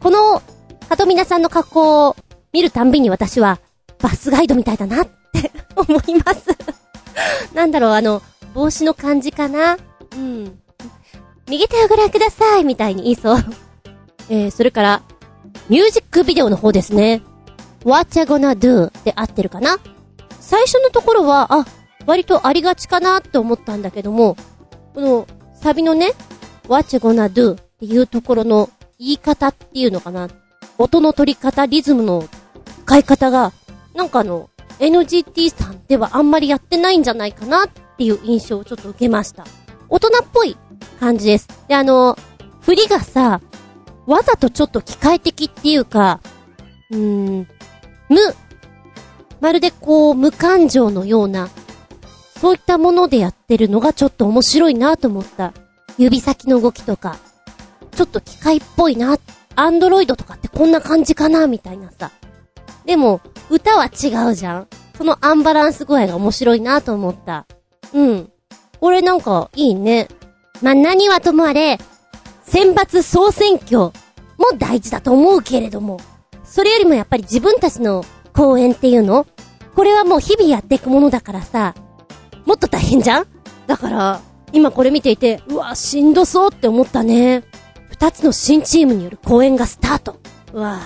[0.00, 0.40] この、
[0.88, 2.16] かとみなさんの格好を
[2.54, 3.60] 見るたんびに私は、
[3.98, 6.85] バスガイドみたいだなって思います
[7.54, 8.22] なんだろう、あの、
[8.54, 9.76] 帽子の感じかな？
[10.14, 10.58] うん。
[11.48, 13.44] 右手をご覧くださいみたいに言いそう。
[14.28, 15.02] えー、それから、
[15.68, 17.22] ミュージックビデオの方ですね。
[17.84, 18.90] What you gonna do?
[19.04, 19.78] で合ってるかな？
[20.40, 21.66] 最初のところは、あ、
[22.06, 24.36] 割とありがちかなって思ったんだけども、
[24.94, 26.12] この、サビのね、
[26.68, 27.54] What you gonna do?
[27.54, 30.28] っていうところの言い方っていうのかな？
[30.78, 32.28] 音の取り方、リズムの
[32.84, 33.52] 使い方が、
[33.94, 39.44] なんかあの、NGT さんではあんまりやってないんじゃないかなっていう印象をちょっと受けました。
[39.88, 40.56] 大人っぽい
[41.00, 41.48] 感じです。
[41.68, 42.18] で、あの、
[42.60, 43.40] 振りがさ、
[44.06, 46.20] わざとちょっと機械的っていうか、
[46.90, 47.48] うーん、
[48.08, 48.18] 無、
[49.40, 51.48] まるでこう無感情のような、
[52.40, 55.52] そういったものでやってるのがちょっと面白いなと思った。
[55.98, 57.16] 指先の動きとか、
[57.92, 59.18] ちょっと機械っぽいな。
[59.58, 62.10] アンドロイドとかってこんな感じかなみたいなさ。
[62.86, 63.20] でも、
[63.50, 67.46] 歌は違うじゃんそのアンバランス具合が面白いなと思った。
[67.92, 68.30] うん。
[68.80, 70.08] これなんか、いいね。
[70.62, 71.78] まあ、何はともあれ、
[72.44, 73.92] 選抜総選挙も
[74.56, 76.00] 大事だと思うけれども、
[76.44, 79.26] それよりもやっぱり自分たちの公演っていうの？
[79.74, 81.74] これはもう日々やっていくものだからさ、
[82.46, 83.26] もっと大変じゃん？
[83.66, 84.20] だから、
[84.52, 87.42] 今これ見ていて、うわ、しんどそうって思ったね。
[87.90, 90.20] 二つの新チームによる公演がスタート。
[90.52, 90.78] うわ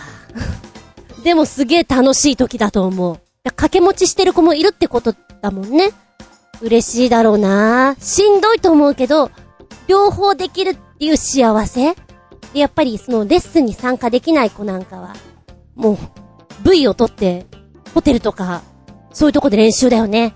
[1.22, 3.20] でもすげえ楽しい時だと思う。
[3.44, 5.90] 掛け持ちしてる子もいるってことだもんね。
[6.60, 9.30] 嬉しいだろうなしんどいと思うけど、
[9.86, 11.94] 両方できるっていう幸せ
[12.52, 15.14] で、やっぱりそのレッスンに参加できない子なんかは、
[15.74, 15.98] もう、
[16.68, 17.46] V を取って、
[17.94, 18.62] ホテルとか、
[19.12, 20.34] そういうとこで練習だよね。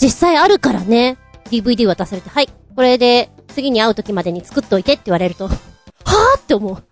[0.00, 1.18] 実際あるからね。
[1.50, 6.82] DVD 渡されて、はい、これで次に会う時までに作っといてって言われると、はぁって思う。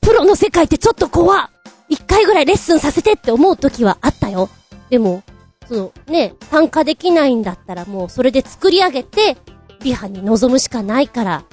[0.00, 1.50] プロの世界ってちょっと怖
[1.88, 4.48] 一回ぐらいレッスンさせてって思う時はあったよ。
[4.90, 5.22] でも、
[5.68, 9.36] その、ね、参加できないんだったらもうそれで作り上げて、
[9.80, 11.44] 美派に臨むしかないから、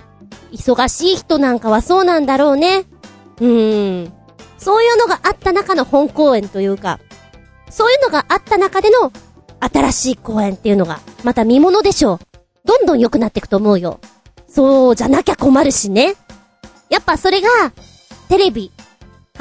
[0.52, 2.86] 忙しい人なんかはそうなんだろうね。
[3.40, 4.14] うーん。
[4.58, 7.00] そういうのがあった中の本公演というか、
[7.70, 9.12] そういうのがあった中での
[9.60, 12.20] 新しい公演っていうのが、また見物でしょう。
[12.64, 14.00] どんどん良くなっていくと思うよ。
[14.48, 16.16] そうじゃなきゃ困るしね。
[16.90, 17.48] やっぱそれが、
[18.28, 18.72] テレビ、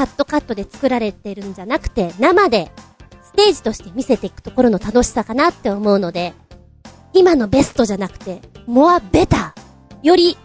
[0.00, 2.72] カットカットで作られてるんじゃなくて、生で、
[3.22, 6.32] ステージとして見せていくところの楽しさかなって思うので、
[7.12, 10.38] 今のベストじゃなくて、モアベター、より、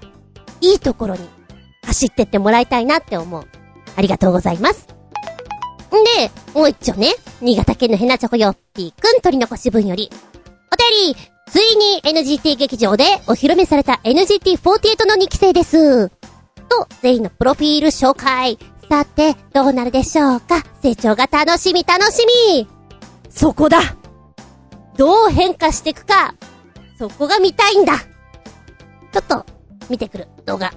[0.60, 1.22] いいところに、
[1.86, 3.48] 走ってってもらいたいなって思う。
[3.96, 4.90] ありがとうございます。
[5.88, 10.10] んで、もう一丁ね、新潟県のヘナチョコヨッピーくん取り残し分より、
[10.70, 11.18] お便り、
[11.50, 16.10] ついに NGT 劇場でお披露目された NGT48 の2期生です。
[16.68, 18.58] と、全員のプロフィール紹介。
[18.90, 20.64] さて、どうなるでしょうか？
[20.82, 22.68] 成長が楽しみ楽しみ
[23.30, 23.80] そこだ
[24.96, 26.36] どう変化していくか？
[26.98, 29.46] そこが見たいんだちょっと、
[29.90, 30.74] 見てくる、動画。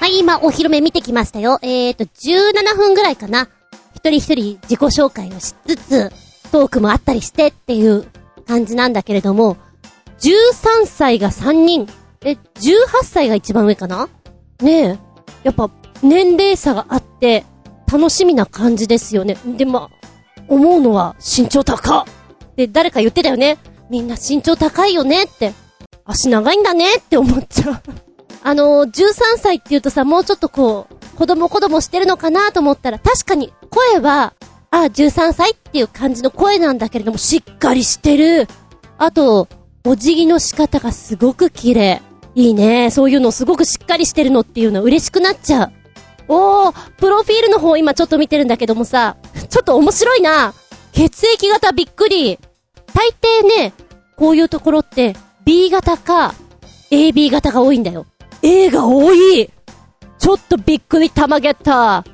[0.00, 1.58] はい、今、お披露目見てきましたよ。
[1.62, 3.48] えーと、17分ぐらいかな。
[3.94, 6.12] 一人一人自己紹介をしつつ、
[6.50, 8.06] トークもあったりしてっていう
[8.46, 9.56] 感じなんだけれども、
[10.20, 11.88] 13歳が3人。
[12.24, 12.38] え、18
[13.04, 14.08] 歳が一番上かな？
[14.60, 14.98] ねえ。
[15.44, 15.70] やっぱ、
[16.02, 17.44] 年齢差があって、
[17.90, 19.36] 楽しみな感じですよね。
[19.56, 19.90] で、ま
[20.48, 22.04] 思うのは、身長高っ
[22.56, 23.58] で、誰か言ってたよね。
[23.90, 25.52] みんな身長高いよねって。
[26.04, 27.80] 足長いんだねって思っちゃう
[28.42, 34.34] あのー、13歳って言うとさ、もうちょっとこう、子供子供してるのかなと思ったら、確かに、声は、
[34.70, 38.48] あ、13歳っていう感じの声なんだけれども、しっかりしてる。
[38.98, 39.48] あと、
[39.84, 42.02] お辞儀の仕方がすごく綺麗。
[42.34, 42.90] いいね。
[42.90, 45.72] そういうのすごくしっかりしてるのっていうのは嬉しくなっちゃう。
[46.34, 49.16] おー、プロフィールの方今ちょっと見てるんだけどもさ、
[49.50, 50.54] ちょっと面白いな。
[50.92, 52.38] 血液型びっくり。
[52.94, 53.74] 大抵ね、
[54.16, 55.14] こういうところって
[55.44, 56.34] B 型か
[56.90, 58.06] AB 型が多いんだよ。
[58.40, 59.50] A が多い
[60.18, 62.04] ちょっとびっくりたまげた。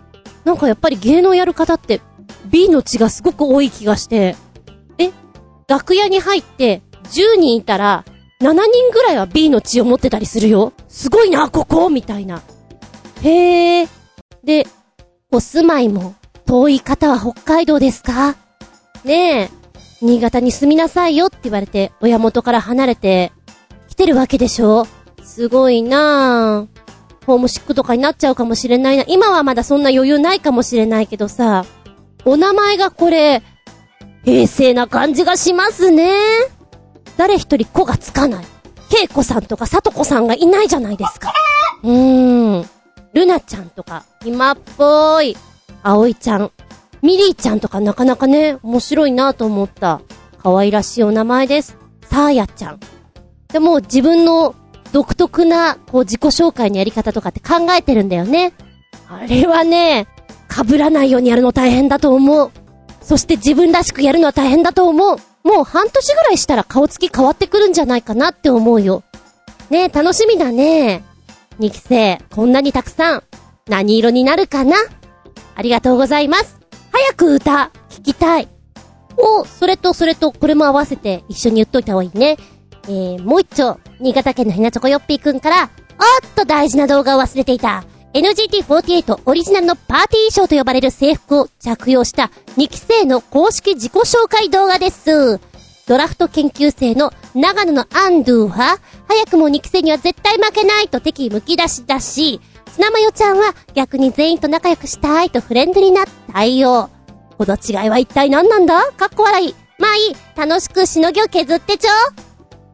[0.44, 2.00] なんかやっぱり芸能やる方って
[2.46, 4.34] B の血がすごく多い気がして。
[4.98, 5.12] え
[5.68, 8.04] 楽屋に入って10人いたら
[8.40, 10.72] 7人ぐらいは B の血を持ってたりするよ。
[10.88, 12.42] すごいな、ここみたいな。
[13.22, 13.97] へえ。
[14.49, 14.66] で、
[15.30, 16.14] お住まいも
[16.46, 18.34] 遠い方は北海道ですか？
[19.05, 19.51] ねえ、
[20.01, 23.30] 新潟に住みなさいよって言われて、親元から離れて、
[23.90, 24.86] 来てるわけでしょ？
[25.22, 27.26] すごいなぁ。
[27.26, 29.05] ホームシックとかになっちゃうかもしれないな。
[29.07, 31.66] 今はまだそんな余裕ないかもしれないけどさ、
[32.24, 33.42] お名前がこれ、
[34.24, 36.11] 平成な感じがしますね。
[37.18, 38.46] 誰一人子がつかない。
[39.05, 41.34] 恵子さんとかさとこさんがいないじゃないですか。
[41.82, 42.70] うーん。
[43.18, 45.36] ルナちゃんとか、今っぽい。
[45.82, 46.52] 葵ちゃん。
[47.02, 50.00] ミリーちゃんとかなかなかね、面白いなと思った。
[50.40, 51.76] 可愛らしいお名前です。
[52.02, 52.80] サーヤちゃん。
[53.52, 54.54] でも自分の
[54.92, 58.52] 独特な、こう自己紹介のやり方とかって考えてるんだよね。
[59.08, 60.06] あれはね、
[60.48, 62.52] 被らないようにやるの大変だと思う。
[63.02, 65.16] そして自分らしくやるのは大変だと思う。
[65.42, 69.02] もう半年ぐらいしたら顔つき変わってくるんじゃないかなって思うよ。
[69.70, 71.02] ねえ、楽しみだね。
[71.59, 73.22] 2期生、こんなにたくさん、
[73.66, 74.76] 何色になるかな？
[75.56, 76.61] ありがとうございます。
[76.92, 78.48] 早く歌、聞きたい。
[79.16, 82.36] お、それとそれとこれも合わせて一緒に言っといた方がいいね。
[82.84, 87.84] えー、もう一丁、新潟県のひなちょこよっぴーくんから、おっと大事な動画を忘れていた。
[88.14, 95.40] NGT48 オリジナルのパーティーショーと呼ばれる制服を着用した2期生の公式自己紹介動画です。
[95.89, 98.78] ドラフト研究生の長野のアンドゥは、
[99.09, 106.91] 早くも2期生には絶対負けないと敵むき出しだし、砂マヨちゃんは逆に全員と仲良くしたいとフレンドリーな対応。
[107.39, 108.93] ほど違いは一体何なんだ？
[108.93, 109.55] かっこ笑い。
[109.78, 110.16] まあいい。
[110.36, 111.89] 楽しくしのぎを削ってちょ。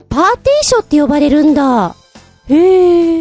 [0.09, 1.95] パーティーショーって呼ばれるんだ。
[2.49, 3.19] へ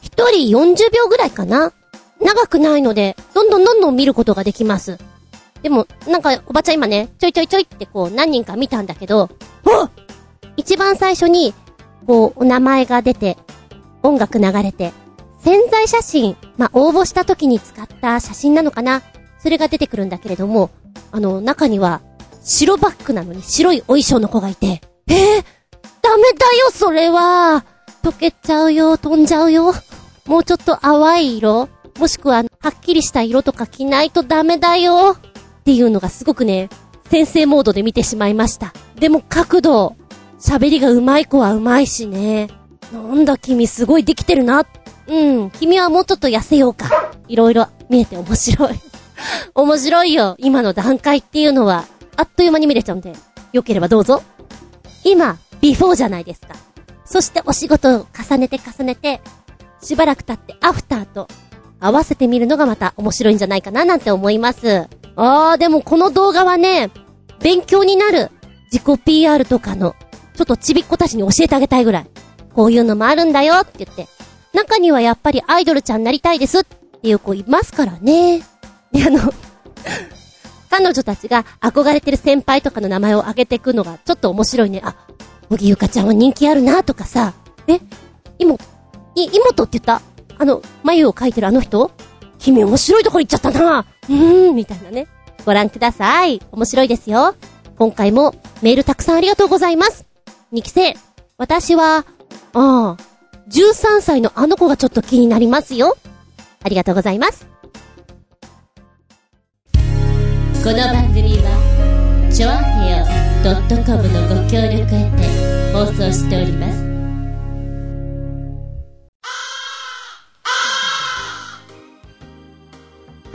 [0.00, 1.72] 一人40秒ぐらいかな？
[2.20, 4.98] 長くないので、どんどんどんどん見ることができます。
[5.64, 9.30] でも、なんか、おばちゃん今ね、ちょいちょいちょいってこう、何人か見たんだけど、
[9.66, 9.90] あ
[10.58, 11.54] 一番最初に、
[12.06, 13.38] こう、お名前が出て、
[14.02, 14.92] 音楽流れて、
[15.38, 19.00] 潜在写真、まあ、応募した時に使った写真なのかな？
[19.38, 20.68] それが出てくるんだけれども、
[21.12, 22.02] あの、中には、
[22.42, 25.44] 白バッグなのに白いお衣装の子がいて、えー、
[26.02, 27.64] ダメだよ、それは。
[28.02, 29.72] 溶けちゃうよ、飛んじゃうよ。
[30.26, 35.16] もうちょっと淡い色もしくは、はっきりした色とか着ないとダメだよ。
[35.64, 36.68] っていうのがすごくね、
[37.10, 38.74] 先生モードで見てしまいました。
[38.96, 39.96] でも角度、
[40.38, 42.48] 喋りが上手い子は上手いしね。
[42.92, 44.66] なんだ君すごいできてるな。
[45.06, 47.12] うん、君はもうちょっと痩せようか。
[47.28, 48.74] いろいろ見えて面白い。
[49.54, 50.36] 面白いよ。
[50.38, 51.86] 今の段階っていうのは、
[52.16, 53.14] あっという間に見れちゃうんで、
[53.54, 54.22] よければどうぞ。
[55.02, 56.48] 今、ビフォーじゃないですか。
[57.06, 59.22] そしてお仕事を重ねて重ねて、
[59.80, 61.26] しばらく経ってアフターと
[61.80, 64.88] 合わせてみるのがまた面白いんじゃないかななんて思います。
[65.16, 66.90] あー、でもこの動画はね、
[67.40, 68.30] 勉強になる
[68.72, 69.94] 自己 PR とかの、
[70.34, 72.10] ちょっとちびっ子たちに教えてあげたいぐらい。
[72.52, 74.08] こういうのもあるんだよって言って。
[74.52, 78.42] 中にはやっぱりアイドルちゃんなりたいですっていう子いますからね。
[78.92, 79.18] で、あの
[80.70, 84.80] 彼女たちが憧れてる先輩とかの名前を挙げていくのがちょっと面白いね。
[84.84, 84.94] あ、
[85.48, 87.34] 小木ゆかちゃんは人気あるなとかさ。
[87.66, 87.80] え？
[88.38, 88.64] 妹、
[89.16, 90.02] い、妹って言った？
[90.38, 91.90] あの、眉を描いてるあの人？
[92.38, 95.06] 君面白いとこ行っちゃったなうーん、みたいなね。
[95.44, 96.40] ご覧ください。
[96.52, 97.34] 面白いですよ。
[97.76, 100.06] 今回もメールたくさんありがとうございます。
[100.52, 100.94] 2期生、
[101.36, 102.04] 私は、あ
[102.52, 102.96] あ、
[103.48, 105.96] 13歳のあの子がちょっと気になりますよ。
[106.62, 107.46] ありがとうございます。
[110.62, 113.04] この番組は、ちょあへよ
[113.84, 116.83] .com のご協力へて放送しております。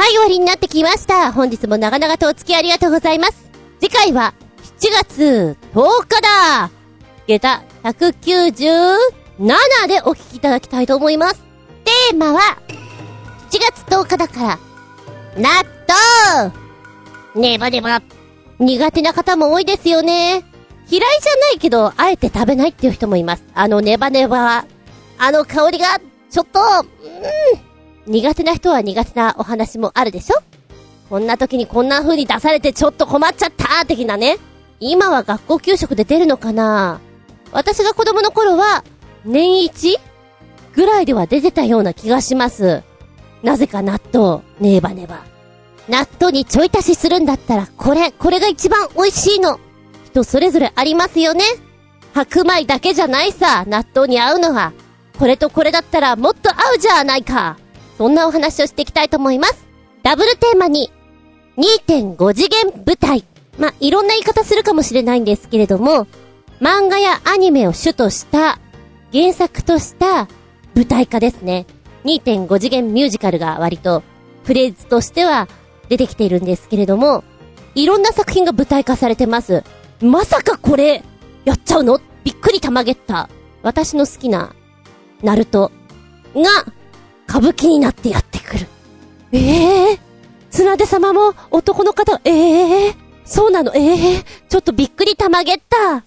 [0.10, 1.32] 終わりになってきました。
[1.32, 3.50] 本日も長々とお付き合いありがとうございます。
[3.80, 4.34] 次回は、
[4.80, 6.70] 7月10日だ
[7.28, 8.98] 下駄197
[9.88, 11.44] でお聞きいただきたいと思います。
[12.10, 12.58] テーマは、
[13.52, 14.60] 7月10日だから、
[15.38, 15.50] 納
[16.36, 16.54] 豆
[17.36, 18.02] ネバネバ。
[18.60, 20.44] 苦手な方も多いですよね。
[20.90, 23.44] 嫌いじゃないけど、あえて食べないっていう人もいます。
[23.54, 24.66] あのネバネバ、
[25.18, 26.00] あの香りが、
[26.30, 27.69] ちょっと、うん
[28.10, 30.42] 苦手な人は苦手なお話もあるでしょ？
[31.10, 34.38] こんな時にこんな風に出されてちょっと困っちゃった的なね。
[34.80, 37.00] 今は学校給食で出るのかな？
[37.52, 38.84] 私が子供の頃は、
[39.26, 40.00] 年一
[40.74, 42.82] ぐらいでは出てたような気がします。
[43.44, 45.24] なぜか納豆、ネバネバ。
[45.88, 49.60] 納豆にちょい足しするんだったら、これ、これが一番美味しいの。
[50.06, 51.44] 人それぞれありますよね。
[52.14, 54.74] 白米だけじゃないさ、納豆に合うのは。
[55.20, 57.58] これとこれだったらもっと合うじゃないか。
[58.00, 59.68] そんなお話をしていきたいと思います。
[60.04, 60.90] ダブルテーマに、
[61.58, 63.26] 2.5次元舞台。
[63.58, 66.08] まあ、いろんな言い方するかもしれないんですけれども、
[66.62, 68.58] 漫画やアニメを主とした、
[69.12, 70.30] 原作とした
[70.76, 71.66] 舞台化ですね。
[72.06, 74.02] 2.5次元ミュージカルが割と、
[74.46, 75.50] フレーズとしては
[75.90, 77.26] 出てきているんですけれども、
[77.76, 79.66] いろんな作品が舞台化されてます。
[80.00, 81.04] まさかこれ、
[81.44, 82.00] やっちゃうの？
[82.24, 83.28] びっくりたまげった。
[83.62, 84.56] 私の好きな、
[85.22, 85.74] ナルト
[86.34, 86.72] が、
[87.30, 88.68] 歌舞伎になってやってくる。
[89.32, 90.00] ええー、
[90.50, 96.04] 綱手様も男の方、ええー、そうなの、ええー、ちょっとびっくりたまげった。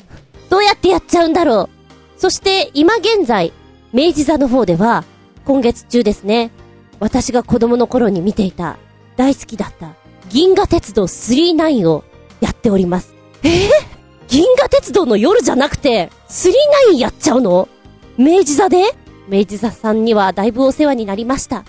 [0.51, 1.71] どうやってやっちゃうんだろ
[2.17, 2.21] う。
[2.21, 3.53] そして今現在、
[3.93, 5.05] 明治座の方では、
[5.45, 6.51] 今月中ですね、
[6.99, 8.77] 私が子供の頃に見ていた、
[9.17, 9.95] 大好きだった、
[10.29, 12.05] 銀河鉄道39を
[12.41, 13.15] やっております。
[13.45, 13.71] えー、
[14.29, 17.69] 銀河鉄道の夜じゃなくて、39やっちゃうの？
[18.19, 18.97] 明治座で？
[19.33, 21.65] 明治座さんにはだいぶお世話になりました。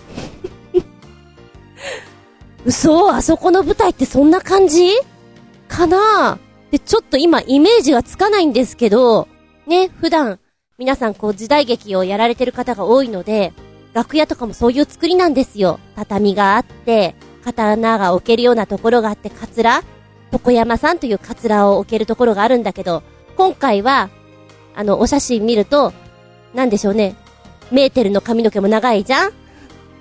[2.66, 4.90] 嘘あそこの舞台ってそんな感じ？
[5.66, 6.38] かな？
[6.70, 9.28] で、ちょっと今イメージがつかないんですけど、
[9.66, 10.38] ね、普段、
[10.76, 13.54] 皆さんこう時代劇をやられてる方が多いので、
[13.94, 15.80] 楽屋とかもそういう作りなんですよ。
[15.96, 19.82] 畳があって、刀が置けるようなところがあって、カツラ？
[20.32, 23.02] 床山さんというカツラを置けるところがあるんだけど、
[23.38, 24.10] 今回は、
[24.74, 25.94] あの、お写真見ると、
[26.52, 27.14] なんでしょうね。
[27.70, 29.32] メーテルの髪の毛も長いじゃん？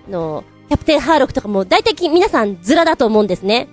[0.10, 3.68] の、キャプテンハーロックとかも大体皆さんズラだと思うんですね。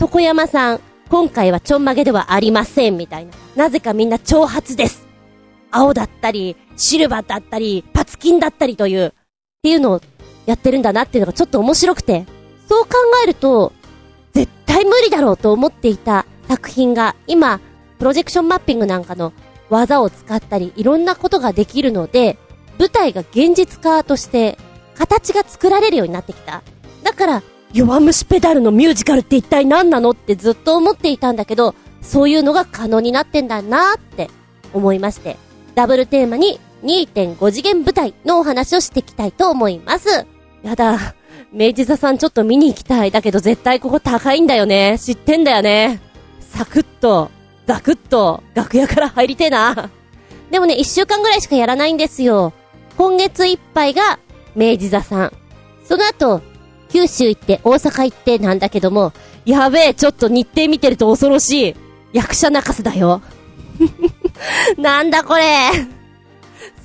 [0.00, 3.32] 床山さん、今回はちょんまげではありません、みたいな。
[3.54, 5.06] なぜかみんな長髪です。
[5.70, 9.12] 青だったり、シルバーだったり、パツキンだったりという、っ
[9.62, 10.00] ていうのを
[10.46, 12.26] やってるんだなっていうのがちょっと面白くて、
[12.68, 12.90] そう考
[13.24, 13.72] えると、
[14.32, 17.60] 絶対無理だろうと思っていた作品が、今、
[17.98, 19.32] プロジェクションマッピングなんかの
[19.70, 22.38] 技を使ったり、いろんなことができるので、
[22.78, 24.58] 舞台が現実化として、
[24.94, 26.62] 形が作られるようになってきた。
[27.02, 34.30] だから、弱虫ペダルのミュージカルって一体何なのってずっと思っていたんだけど、そういうのが可能になってんだなーって
[34.72, 35.36] 思いまして、
[35.74, 40.26] ダブルテーマに2.5次元舞台のお話をしていきたいと思います。
[40.62, 41.14] やだ。
[41.52, 43.10] 明治座さんちょっと見に行きたい。
[43.10, 44.98] だけど絶対ここ高いんだよね。
[44.98, 46.00] 知ってんだよね。
[46.40, 47.30] サクッと、
[47.66, 49.90] ザクッと、楽屋から入りてえな。
[50.50, 52.52] でもね、一週間ぐらいしかやらないんですよ。
[52.96, 54.18] 今月いっぱいが
[54.54, 55.32] 明治座さん。
[55.84, 56.42] その後、
[56.88, 59.12] 九州行って大阪行ってなんだけども、
[59.44, 61.76] やべえ、ちょっと日程見てると恐ろしい。
[62.12, 63.20] 役者泣かせだよ。
[64.78, 65.70] なんだこれ。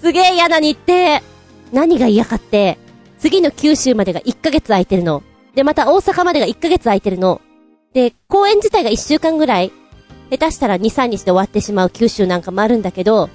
[0.01, 1.23] すげえ嫌な日程。
[1.71, 2.77] 何が嫌かって、
[3.19, 5.23] 次の九州までが1ヶ月空いてるの。
[5.55, 7.41] で、また大阪までが1ヶ月空いてるの。
[7.93, 9.71] で、公演自体が1週間ぐらい、
[10.29, 13.29] 下手したら2、3日で終わってしまう九州なんかもあるんだけど、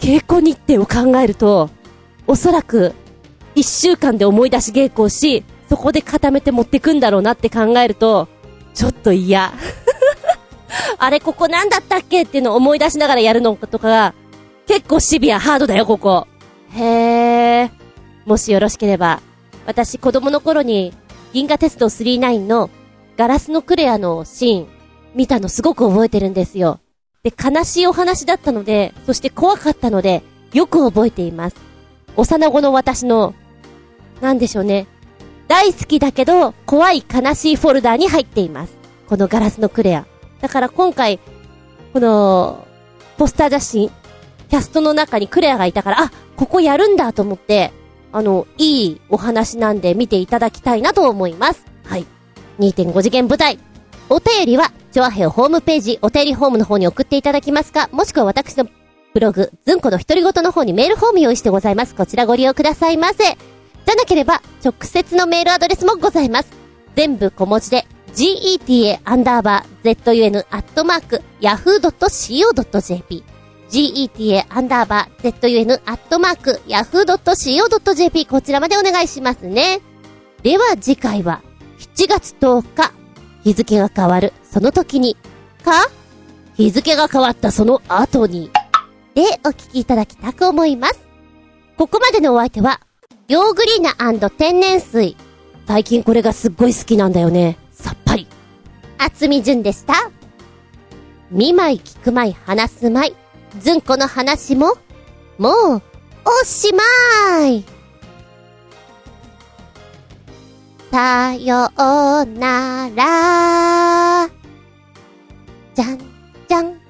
[0.00, 1.70] 稽古日程を考えると、
[2.26, 2.94] おそらく、
[3.54, 8.28] 1週間で思い出し稽古をし、そこで固めて持ってくんだろうなって考えると、
[8.74, 9.52] ちょっと嫌。
[10.98, 14.14] あれ、ここなんだったっけっていうのを思い出しながらやるのとかが、
[14.66, 16.26] 結構シビア、ハードだよ、ここ。
[16.72, 17.70] へー。
[18.24, 19.20] もしよろしければ、
[19.66, 20.92] 私子供の頃に、
[21.32, 22.70] 銀河鉄道39の
[23.16, 24.68] ガラスのクレアのシーン、
[25.14, 26.80] 見たのすごく覚えてるんですよ。
[27.22, 30.22] で、悲しいお話だったので、そして怖かったので、
[30.52, 31.73] よく覚えています。
[32.16, 33.34] 幼子の私の、
[34.20, 34.86] なんでしょうね。
[35.48, 38.76] 大好きだけど、怖い悲しいフォルダーに入っています。
[39.08, 40.06] このガラスのクレア。
[40.40, 41.20] だから今回、
[41.92, 42.66] この、
[43.18, 43.90] ポスター写真、
[44.48, 47.72] キャストの中にクレアがいたから、あ、ここやるんだと思って、
[48.12, 51.64] あの、いいお話なんで見ていただきたいなと思います。
[51.84, 52.06] はい。
[52.58, 53.58] 2.5次元舞台。
[54.08, 58.66] お便りは、チョアヘオホームページ、お便りホームの方に送っていただきますか、もしくは私の
[59.14, 61.94] ブログ、ズンコの独り言の方にメールフォーム用意してございます。
[61.94, 63.18] こちらご利用くださいませ。
[63.18, 66.50] じゃなければ、直接のメールアドレスもございます。
[66.96, 73.22] 全部小文字で、geta アンダーバー zun アットマーク yahoo.co.jp
[73.70, 79.80] geta アンダーバー zun アットマーク yahoo.co.jp こちらまでお願いしますね。
[80.42, 81.40] では次回は
[81.78, 82.92] 7月10日
[83.44, 85.16] 日付が変わるその時に
[85.64, 85.88] か？
[86.56, 88.50] 日付が変わったその後に
[89.14, 91.00] でお聞きいただきたく思います。
[91.76, 92.80] ここまでのお相手は
[93.28, 95.16] ヨーグリーナ天然水
[95.66, 97.56] 最近これがすっごい好きなんだよね。
[97.72, 98.26] さっぱり。
[98.98, 100.10] 厚み純でした。
[101.30, 103.14] 見舞い聞く舞い話す舞い。
[103.60, 104.74] ずんこの話も、
[105.38, 105.82] もう、
[106.24, 107.64] おしまい。
[110.90, 114.28] さようなら。
[115.74, 115.98] じゃん、
[116.48, 116.83] じゃん。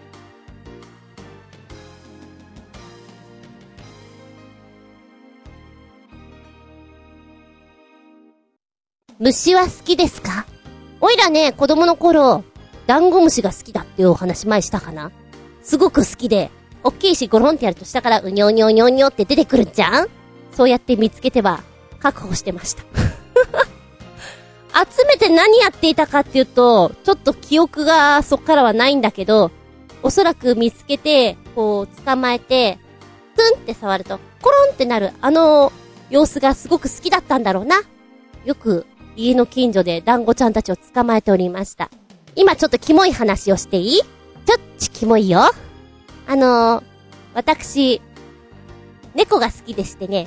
[9.20, 10.44] 虫は好きですか？
[11.00, 12.42] おいらね、子供の頃、
[12.86, 15.12] ダンゴムシが好きだっていうお話前したかな？
[15.62, 16.50] すごく好きで、
[16.82, 20.08] おっきいしゴロンってやると下からうにょうにょうにょうにょって出てくるじゃん？
[20.52, 21.62] そうやって見つけては、
[22.00, 22.82] 確保してました。
[24.74, 29.52] 集めて何やっていたかっていうと、ちょっと記憶がそっからはないんだけど、
[30.02, 32.78] おそらく見つけて、こう、捕まえて、
[33.36, 35.72] ツンって触ると、コロンってなる、あの
[36.10, 37.82] 様子がすごく好きだったんだろうな。
[38.44, 38.84] よく、
[39.16, 41.90] 家の近所で団子ちゃんたちを捕まえておりました。
[42.36, 44.00] 今ちょっとキモい話をしていい？
[44.00, 45.40] ちょっちキモいよ。
[46.26, 46.84] あのー、
[47.34, 48.00] 私、
[49.14, 50.26] 猫が好きでしてね、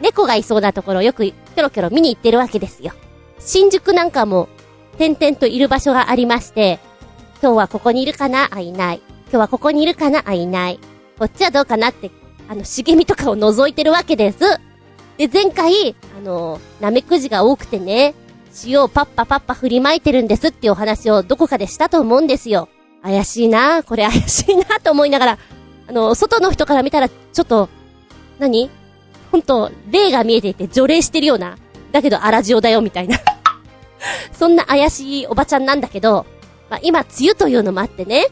[0.00, 2.92] 猫がいそうなところをよくキョロキョロ見に行ってるわけですよ。
[3.38, 4.48] 新宿なんかも、
[4.98, 6.80] 点々といる場所がありまして、
[7.40, 8.48] 今日はここにいるかな？
[8.50, 9.00] あ、いない。
[9.24, 10.22] 今日はここにいるかな？
[10.26, 10.80] あ、いない。
[11.18, 12.10] こっちはどうかなって、
[12.48, 14.38] あの、茂みとかを覗いてるわけです。
[15.18, 18.14] で、前回、あの、ナメクジが多くてね、
[18.64, 22.68] 塩をパッパパッパ振りまいてるんですっていうお話をどこかでしたと思うんですよ。
[23.02, 25.38] 怪しいなこれ怪しいなと思いながら、
[25.88, 27.68] あの、外の人から見たら、ちょっと、
[28.38, 28.70] 何？
[29.32, 31.58] ほんと、霊が見えていて除霊してるような、
[31.90, 33.18] だけど荒塩だよみたいな
[34.32, 36.26] そんな怪しいおばちゃんなんだけど、
[36.70, 38.26] まあ、今、梅雨というのもあってね、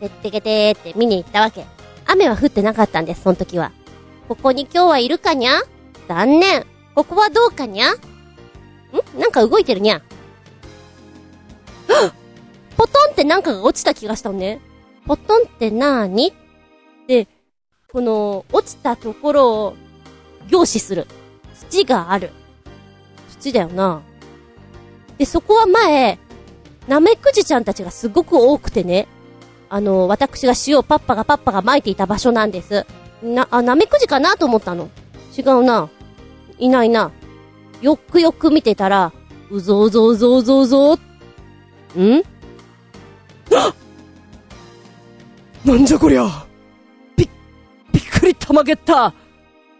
[0.00, 1.66] てってけてーって見に行ったわけ。
[2.06, 3.72] 雨は降ってなかったんです、その時は。
[4.28, 5.62] ここに今日はいるかにゃ？
[6.08, 6.64] 残念。
[6.94, 7.92] ここはどうかにゃ？
[7.92, 7.96] ん？
[9.18, 10.00] なんか動いてるにゃ？
[12.76, 14.60] ポトンってなんかが落ちた気がしたのね。
[15.06, 16.32] ポトンってなーに？
[17.06, 17.28] で、
[17.92, 19.76] この、落ちたところを、
[20.48, 21.06] 凝視する。
[21.70, 22.30] 土がある。
[23.40, 24.02] 土だよな。
[25.16, 26.18] で、そこは前、
[26.86, 29.08] ナメクジちゃんたちがすごく多くてね、
[29.68, 32.86] あの、私が塩をパッパがパッパが撒いていた場所なんです。
[33.22, 34.88] な、あ、ナメクジかなと思ったの。
[35.36, 35.90] 違うな。
[36.58, 37.10] いないな。
[37.80, 39.12] よくよく見てたら、
[39.50, 40.98] うぞうぞうぞうぞうぞん？
[45.64, 46.46] なんじゃこりゃ
[47.16, 47.28] びっ、
[47.92, 49.14] びっくりたまげった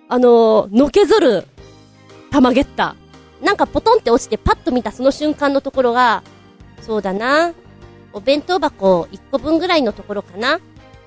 [0.08, 1.46] あのー、のけぞる、
[2.30, 2.96] たまげった。
[3.42, 6.22] なんかポトンって落ちてパッと見たその瞬間のところが、
[6.80, 7.52] そうだな。
[8.12, 10.60] お弁当箱1個分ぐらいのところかな。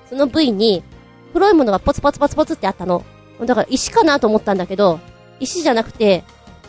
[0.08, 0.84] その部位に、
[1.32, 3.04] 黒いものがポツポツポツポツってあったの。
[3.40, 5.00] だから石かなと思ったんだけど、
[5.42, 6.24] 石じゃなくて、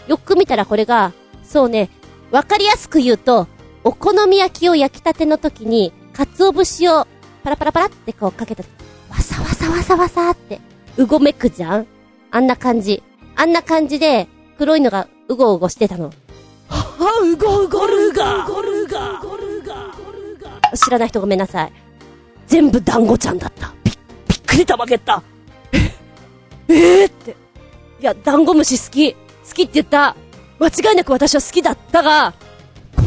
[0.08, 1.14] よく見たらこれが、
[1.44, 1.90] そうね、
[2.32, 3.48] わかりやすく言うと、
[3.84, 7.08] お好み焼きを焼きたての時に、鰹節を
[7.44, 8.64] パラパラパラってこうかけた、
[9.10, 10.60] わさわさわさわさって、
[10.98, 11.88] うごめくじゃん?
[12.32, 13.04] あんな感じ。
[13.36, 16.12] あんな感じで、黒いのがうごうごしてたの。
[16.70, 21.74] はうごうごるが、ごるが、ごるが、知らない人ごめんなさい。
[22.48, 23.74] 全部団子ちゃんだった。
[23.84, 25.22] び、びっくりたまげった。
[25.72, 25.92] え、
[26.68, 27.43] えー、って。
[28.04, 29.14] いや、団子虫好き。
[29.14, 29.18] 好
[29.54, 30.18] きって言った。
[30.60, 32.34] 間違いなく私は好きだったが、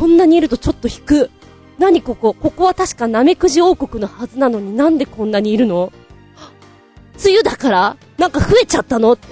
[0.01, 1.30] こんなにいるとちょっと引く。
[1.78, 2.32] 何ここ？
[2.32, 5.92] ここは確かナメクジ王国のはずなのになんでこんなにいるの？
[7.22, 7.97] 梅雨だから？
[8.16, 9.12] なんか増えちゃったの？
[9.12, 9.28] って。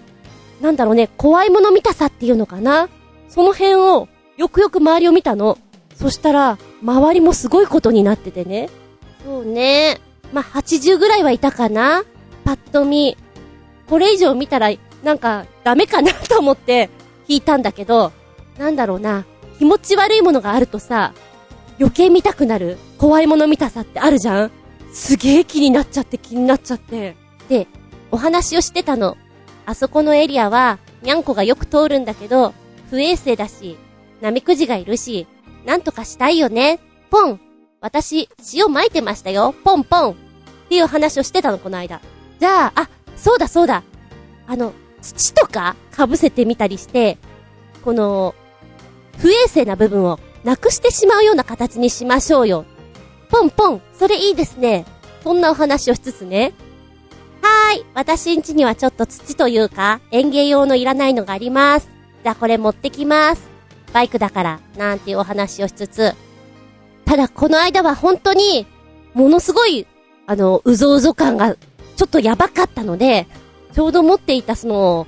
[0.00, 0.04] で、
[0.60, 2.88] なんだろうね、怖いもの見たさっていうのかな？
[3.28, 5.58] その辺を、よくよく周りを見たの。
[5.96, 8.70] そしたら、周りもすごいことになっててね。
[9.24, 9.98] そうね。
[10.32, 12.04] まあ、80ぐらいはいたかな
[12.44, 13.16] パッと見。
[13.88, 14.70] これ以上見たら、
[15.02, 16.90] なんか、ダメかなと思って、
[17.28, 18.12] 引いたんだけど、
[18.58, 19.24] なんだろうな。
[19.58, 21.12] 気持ち悪いものがあるとさ、
[21.78, 24.50] 余計見たくなる怖いもの見たさってあるじゃん
[24.92, 27.16] すげえ気になっちゃって気になっちゃって。
[27.48, 27.66] で、
[28.10, 29.16] お話をしてたの。
[29.66, 32.54] あそこのエリアは、にゃんこがよく通るんだけど、
[32.90, 33.76] 不衛生だし、
[34.20, 35.26] ナメクジがいるし、
[35.64, 36.80] なんとかしたいよね。
[37.10, 37.40] ポン
[37.80, 39.54] 私、塩撒いてましたよ。
[39.64, 40.14] ポンポンっ
[40.68, 42.00] ていう話をしてたの、この間。
[42.38, 43.82] じゃあ、あ、そうだそうだ。
[44.46, 47.18] あの、土とか被せてみたりして、
[47.84, 48.34] この、
[49.18, 52.64] 不衛生な部分をなくしてしまうような形にしましょうよ。
[53.30, 54.84] ポンポン、それいいですね。
[55.22, 56.52] そんなお話をしつつね。
[57.42, 61.88] はーい、私んちにはちょっと土というか、園芸用のいらないのがあります。
[62.22, 63.42] じゃあこれ持ってきます。
[63.92, 66.14] バイクだから、なんていうお話をしつつ。
[67.04, 68.66] ただこの間は本当に、
[69.14, 69.86] ものすごい、
[70.26, 71.56] あの、うぞうぞ感が、
[71.96, 73.26] ちょっとやばかったので、
[73.72, 75.06] ちょうど持っていたその、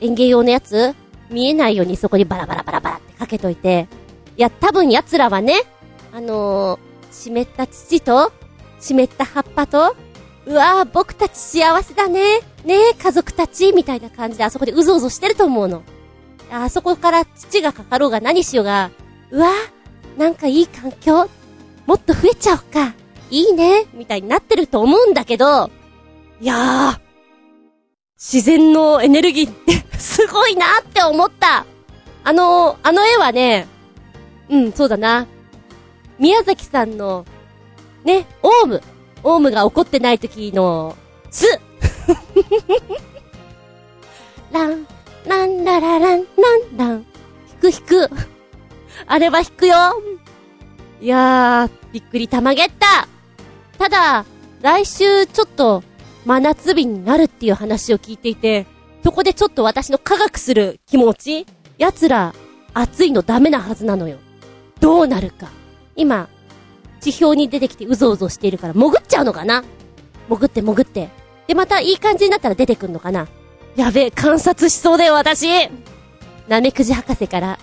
[0.00, 0.94] 園芸用のやつ、
[1.30, 3.88] 見えないようにそこにバラバラバラバラってかけといて、
[4.36, 5.62] いや、多分奴らはね、
[6.12, 8.32] あのー、湿った土と、
[8.80, 9.96] 湿った葉っぱと、
[10.46, 12.40] うわぁ、僕たち幸せだね。
[12.64, 15.82] ねえ、家族たち、みたいな感じであそこでうぞうぞしてると思うの。
[16.52, 18.90] あそこから土がかかろうが何しようが、
[19.30, 21.28] うわぁ、なんかいい環境、
[21.86, 22.94] もっと増えちゃおうか。
[23.30, 25.70] いいね、みたいになってると思うんだけど、
[26.40, 27.00] いやー、
[28.18, 31.64] 自然のエネルギーって すごいなって思った。
[32.24, 33.66] あの、あの絵はね、
[34.50, 35.26] うん、そうだな。
[36.18, 37.24] 宮崎さんの、
[38.04, 38.82] ね、オウム。
[39.22, 40.96] オウムが怒ってない時の、
[41.30, 41.46] す
[44.52, 44.86] ラン、
[45.26, 47.06] ランラララン、ランラン。
[47.62, 48.10] 引く引く。
[49.06, 49.74] あれは引くよ。
[51.00, 53.08] いやー、びっくりたまげった。
[53.78, 54.24] ただ、
[54.62, 55.82] 来週ちょっと、
[56.26, 58.66] 真夏日になるっていう話を聞いていて、
[59.04, 61.46] そこでちょっと私の科学する気持ち、
[61.78, 62.34] 奴ら、
[62.74, 64.18] 暑いのダメなはずなのよ。
[64.80, 65.48] どうなるか。
[65.94, 66.28] 今、
[67.00, 69.62] 地表に出てきてうぞうぞしているから潜っちゃうのかな
[70.28, 71.10] 潜って潜って。
[71.46, 73.28] で、またいい感じになったら出てくんのかな
[73.76, 75.46] やべえ、観察しそうだよ、私
[76.48, 77.60] ナメクジ博士から、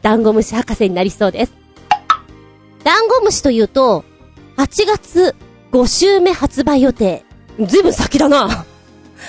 [0.00, 1.52] ダンゴムシ博士になりそうです。
[2.82, 4.06] ダンゴムシというと、
[4.56, 5.36] 8月
[5.72, 7.24] 5週目発売予定。
[7.58, 8.64] ずいぶん先だな。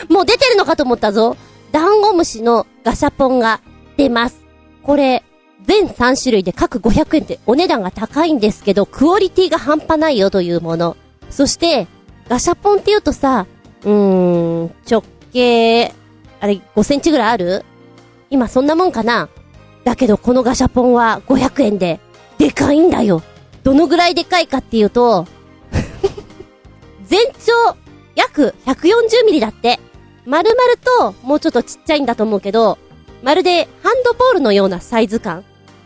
[0.09, 1.37] もう出てるのかと思ったぞ。
[1.71, 3.61] ダンゴムシのガシャポンが
[3.97, 4.41] 出ます。
[4.83, 5.23] これ、
[5.65, 10.97] 全3種類で各500円ってお値段が高いんですけど、クオリティが半端ないよというもの。
[11.29, 11.87] そして、
[12.27, 13.45] ガシャポンって言うとさ、
[13.83, 15.03] うーん、直
[15.33, 15.93] 径、
[16.39, 17.65] あれ5センチぐらいある？
[18.29, 19.29] 今そんなもんかな？
[19.83, 21.99] だけどこのガシャポンは500円で、
[22.37, 23.21] でかいんだよ。
[23.63, 25.27] どのぐらいでかいかっていうと
[27.05, 27.75] 全長
[28.15, 29.79] 約140ミリだって。
[30.25, 32.77] 丸々と、もうちょっとちっちゃいんだと思うけど、
[33.23, 35.43] まるでハンドボールのようなサイズ感。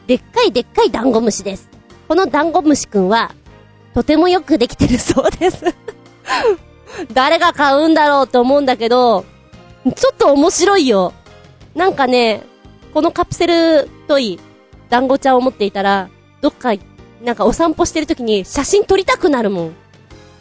[0.08, 1.70] でっかいでっかいダンゴムシです。
[2.08, 3.34] このダンゴムシくんは、
[3.94, 5.64] とてもよくできてるそうです
[7.14, 9.26] 誰が買うんだろうと思うんだけど、
[9.96, 11.14] ちょっと面白いよ。
[11.76, 12.44] なんかね、
[12.94, 14.40] このカプセルトイ、
[14.90, 16.10] 団子ちゃんを持っていたら、
[16.42, 16.74] どっか、
[17.24, 19.76] なんかお散歩してる時に写真撮りたくなるもん。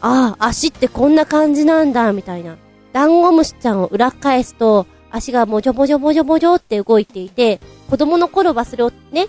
[0.07, 2.57] ああ、足ってこんな感じなんだ、みたいな。
[2.93, 7.59] ダンゴムシちゃんを裏返すと、足がもじょもじょもじょもじょって動いていて、
[7.89, 9.27] 子供の頃はそれをね、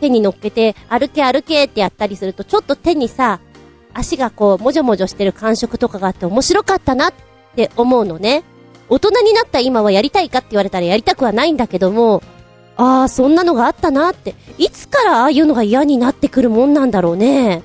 [0.00, 3.38] 手に乗っけて、歩け歩けってやったりすると、ちょっと手にさ、
[3.94, 7.12] 足がこう、もじょもじょしてる感触とかがあって面白かったなっ
[7.54, 8.42] て思うのね。
[8.88, 12.20] 大人になった今はやりたいかって言われたらやりたくはないんだけども、
[12.76, 17.62] ああ、そんなのがあったなって、いつからああいうのが嫌になってくるもんなんだろうね。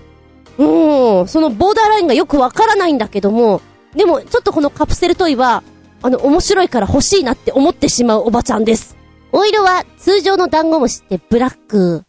[0.57, 3.61] うん、そのボーダーラインがよくわからないんだけども、
[3.95, 5.63] でも、ちょっとこのカプセルトイは、
[6.01, 8.97] あの、面白いから欲しいなって思ってしまうおばちゃんです。
[9.31, 12.03] お色は通常のダンゴムシってブラック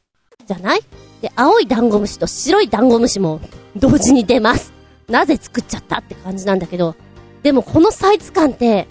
[0.47, 0.81] じゃない？
[1.21, 3.41] で、青いダンゴムシと白いダンゴムシも
[3.77, 4.73] 同時に出ます。
[5.09, 6.97] なぜ作っちゃったって感じなんだけど、
[7.43, 8.89] でもこのサイズ感って、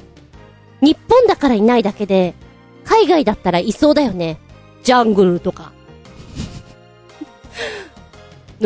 [0.82, 2.34] 日本だからいないだけで、
[2.86, 4.40] 海外だったらいそうだよね。
[4.84, 5.72] ジャングルとか。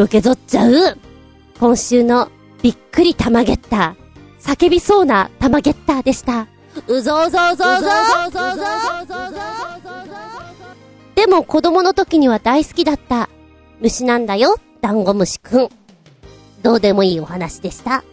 [0.04, 0.98] 受け取っちゃう。
[1.60, 2.30] 今週の
[2.62, 4.06] びっくり玉ゲッター。
[4.42, 6.48] 叫びそうな玉ゲッターでした。
[6.88, 7.90] うぞうぞうぞうぞ
[8.28, 8.66] うぞうぞうぞ
[11.16, 13.30] でも子供の時には大好きだった
[13.80, 15.70] 虫なんだよ、ダンゴムシくん。
[16.62, 18.04] どうでもいいお話でした。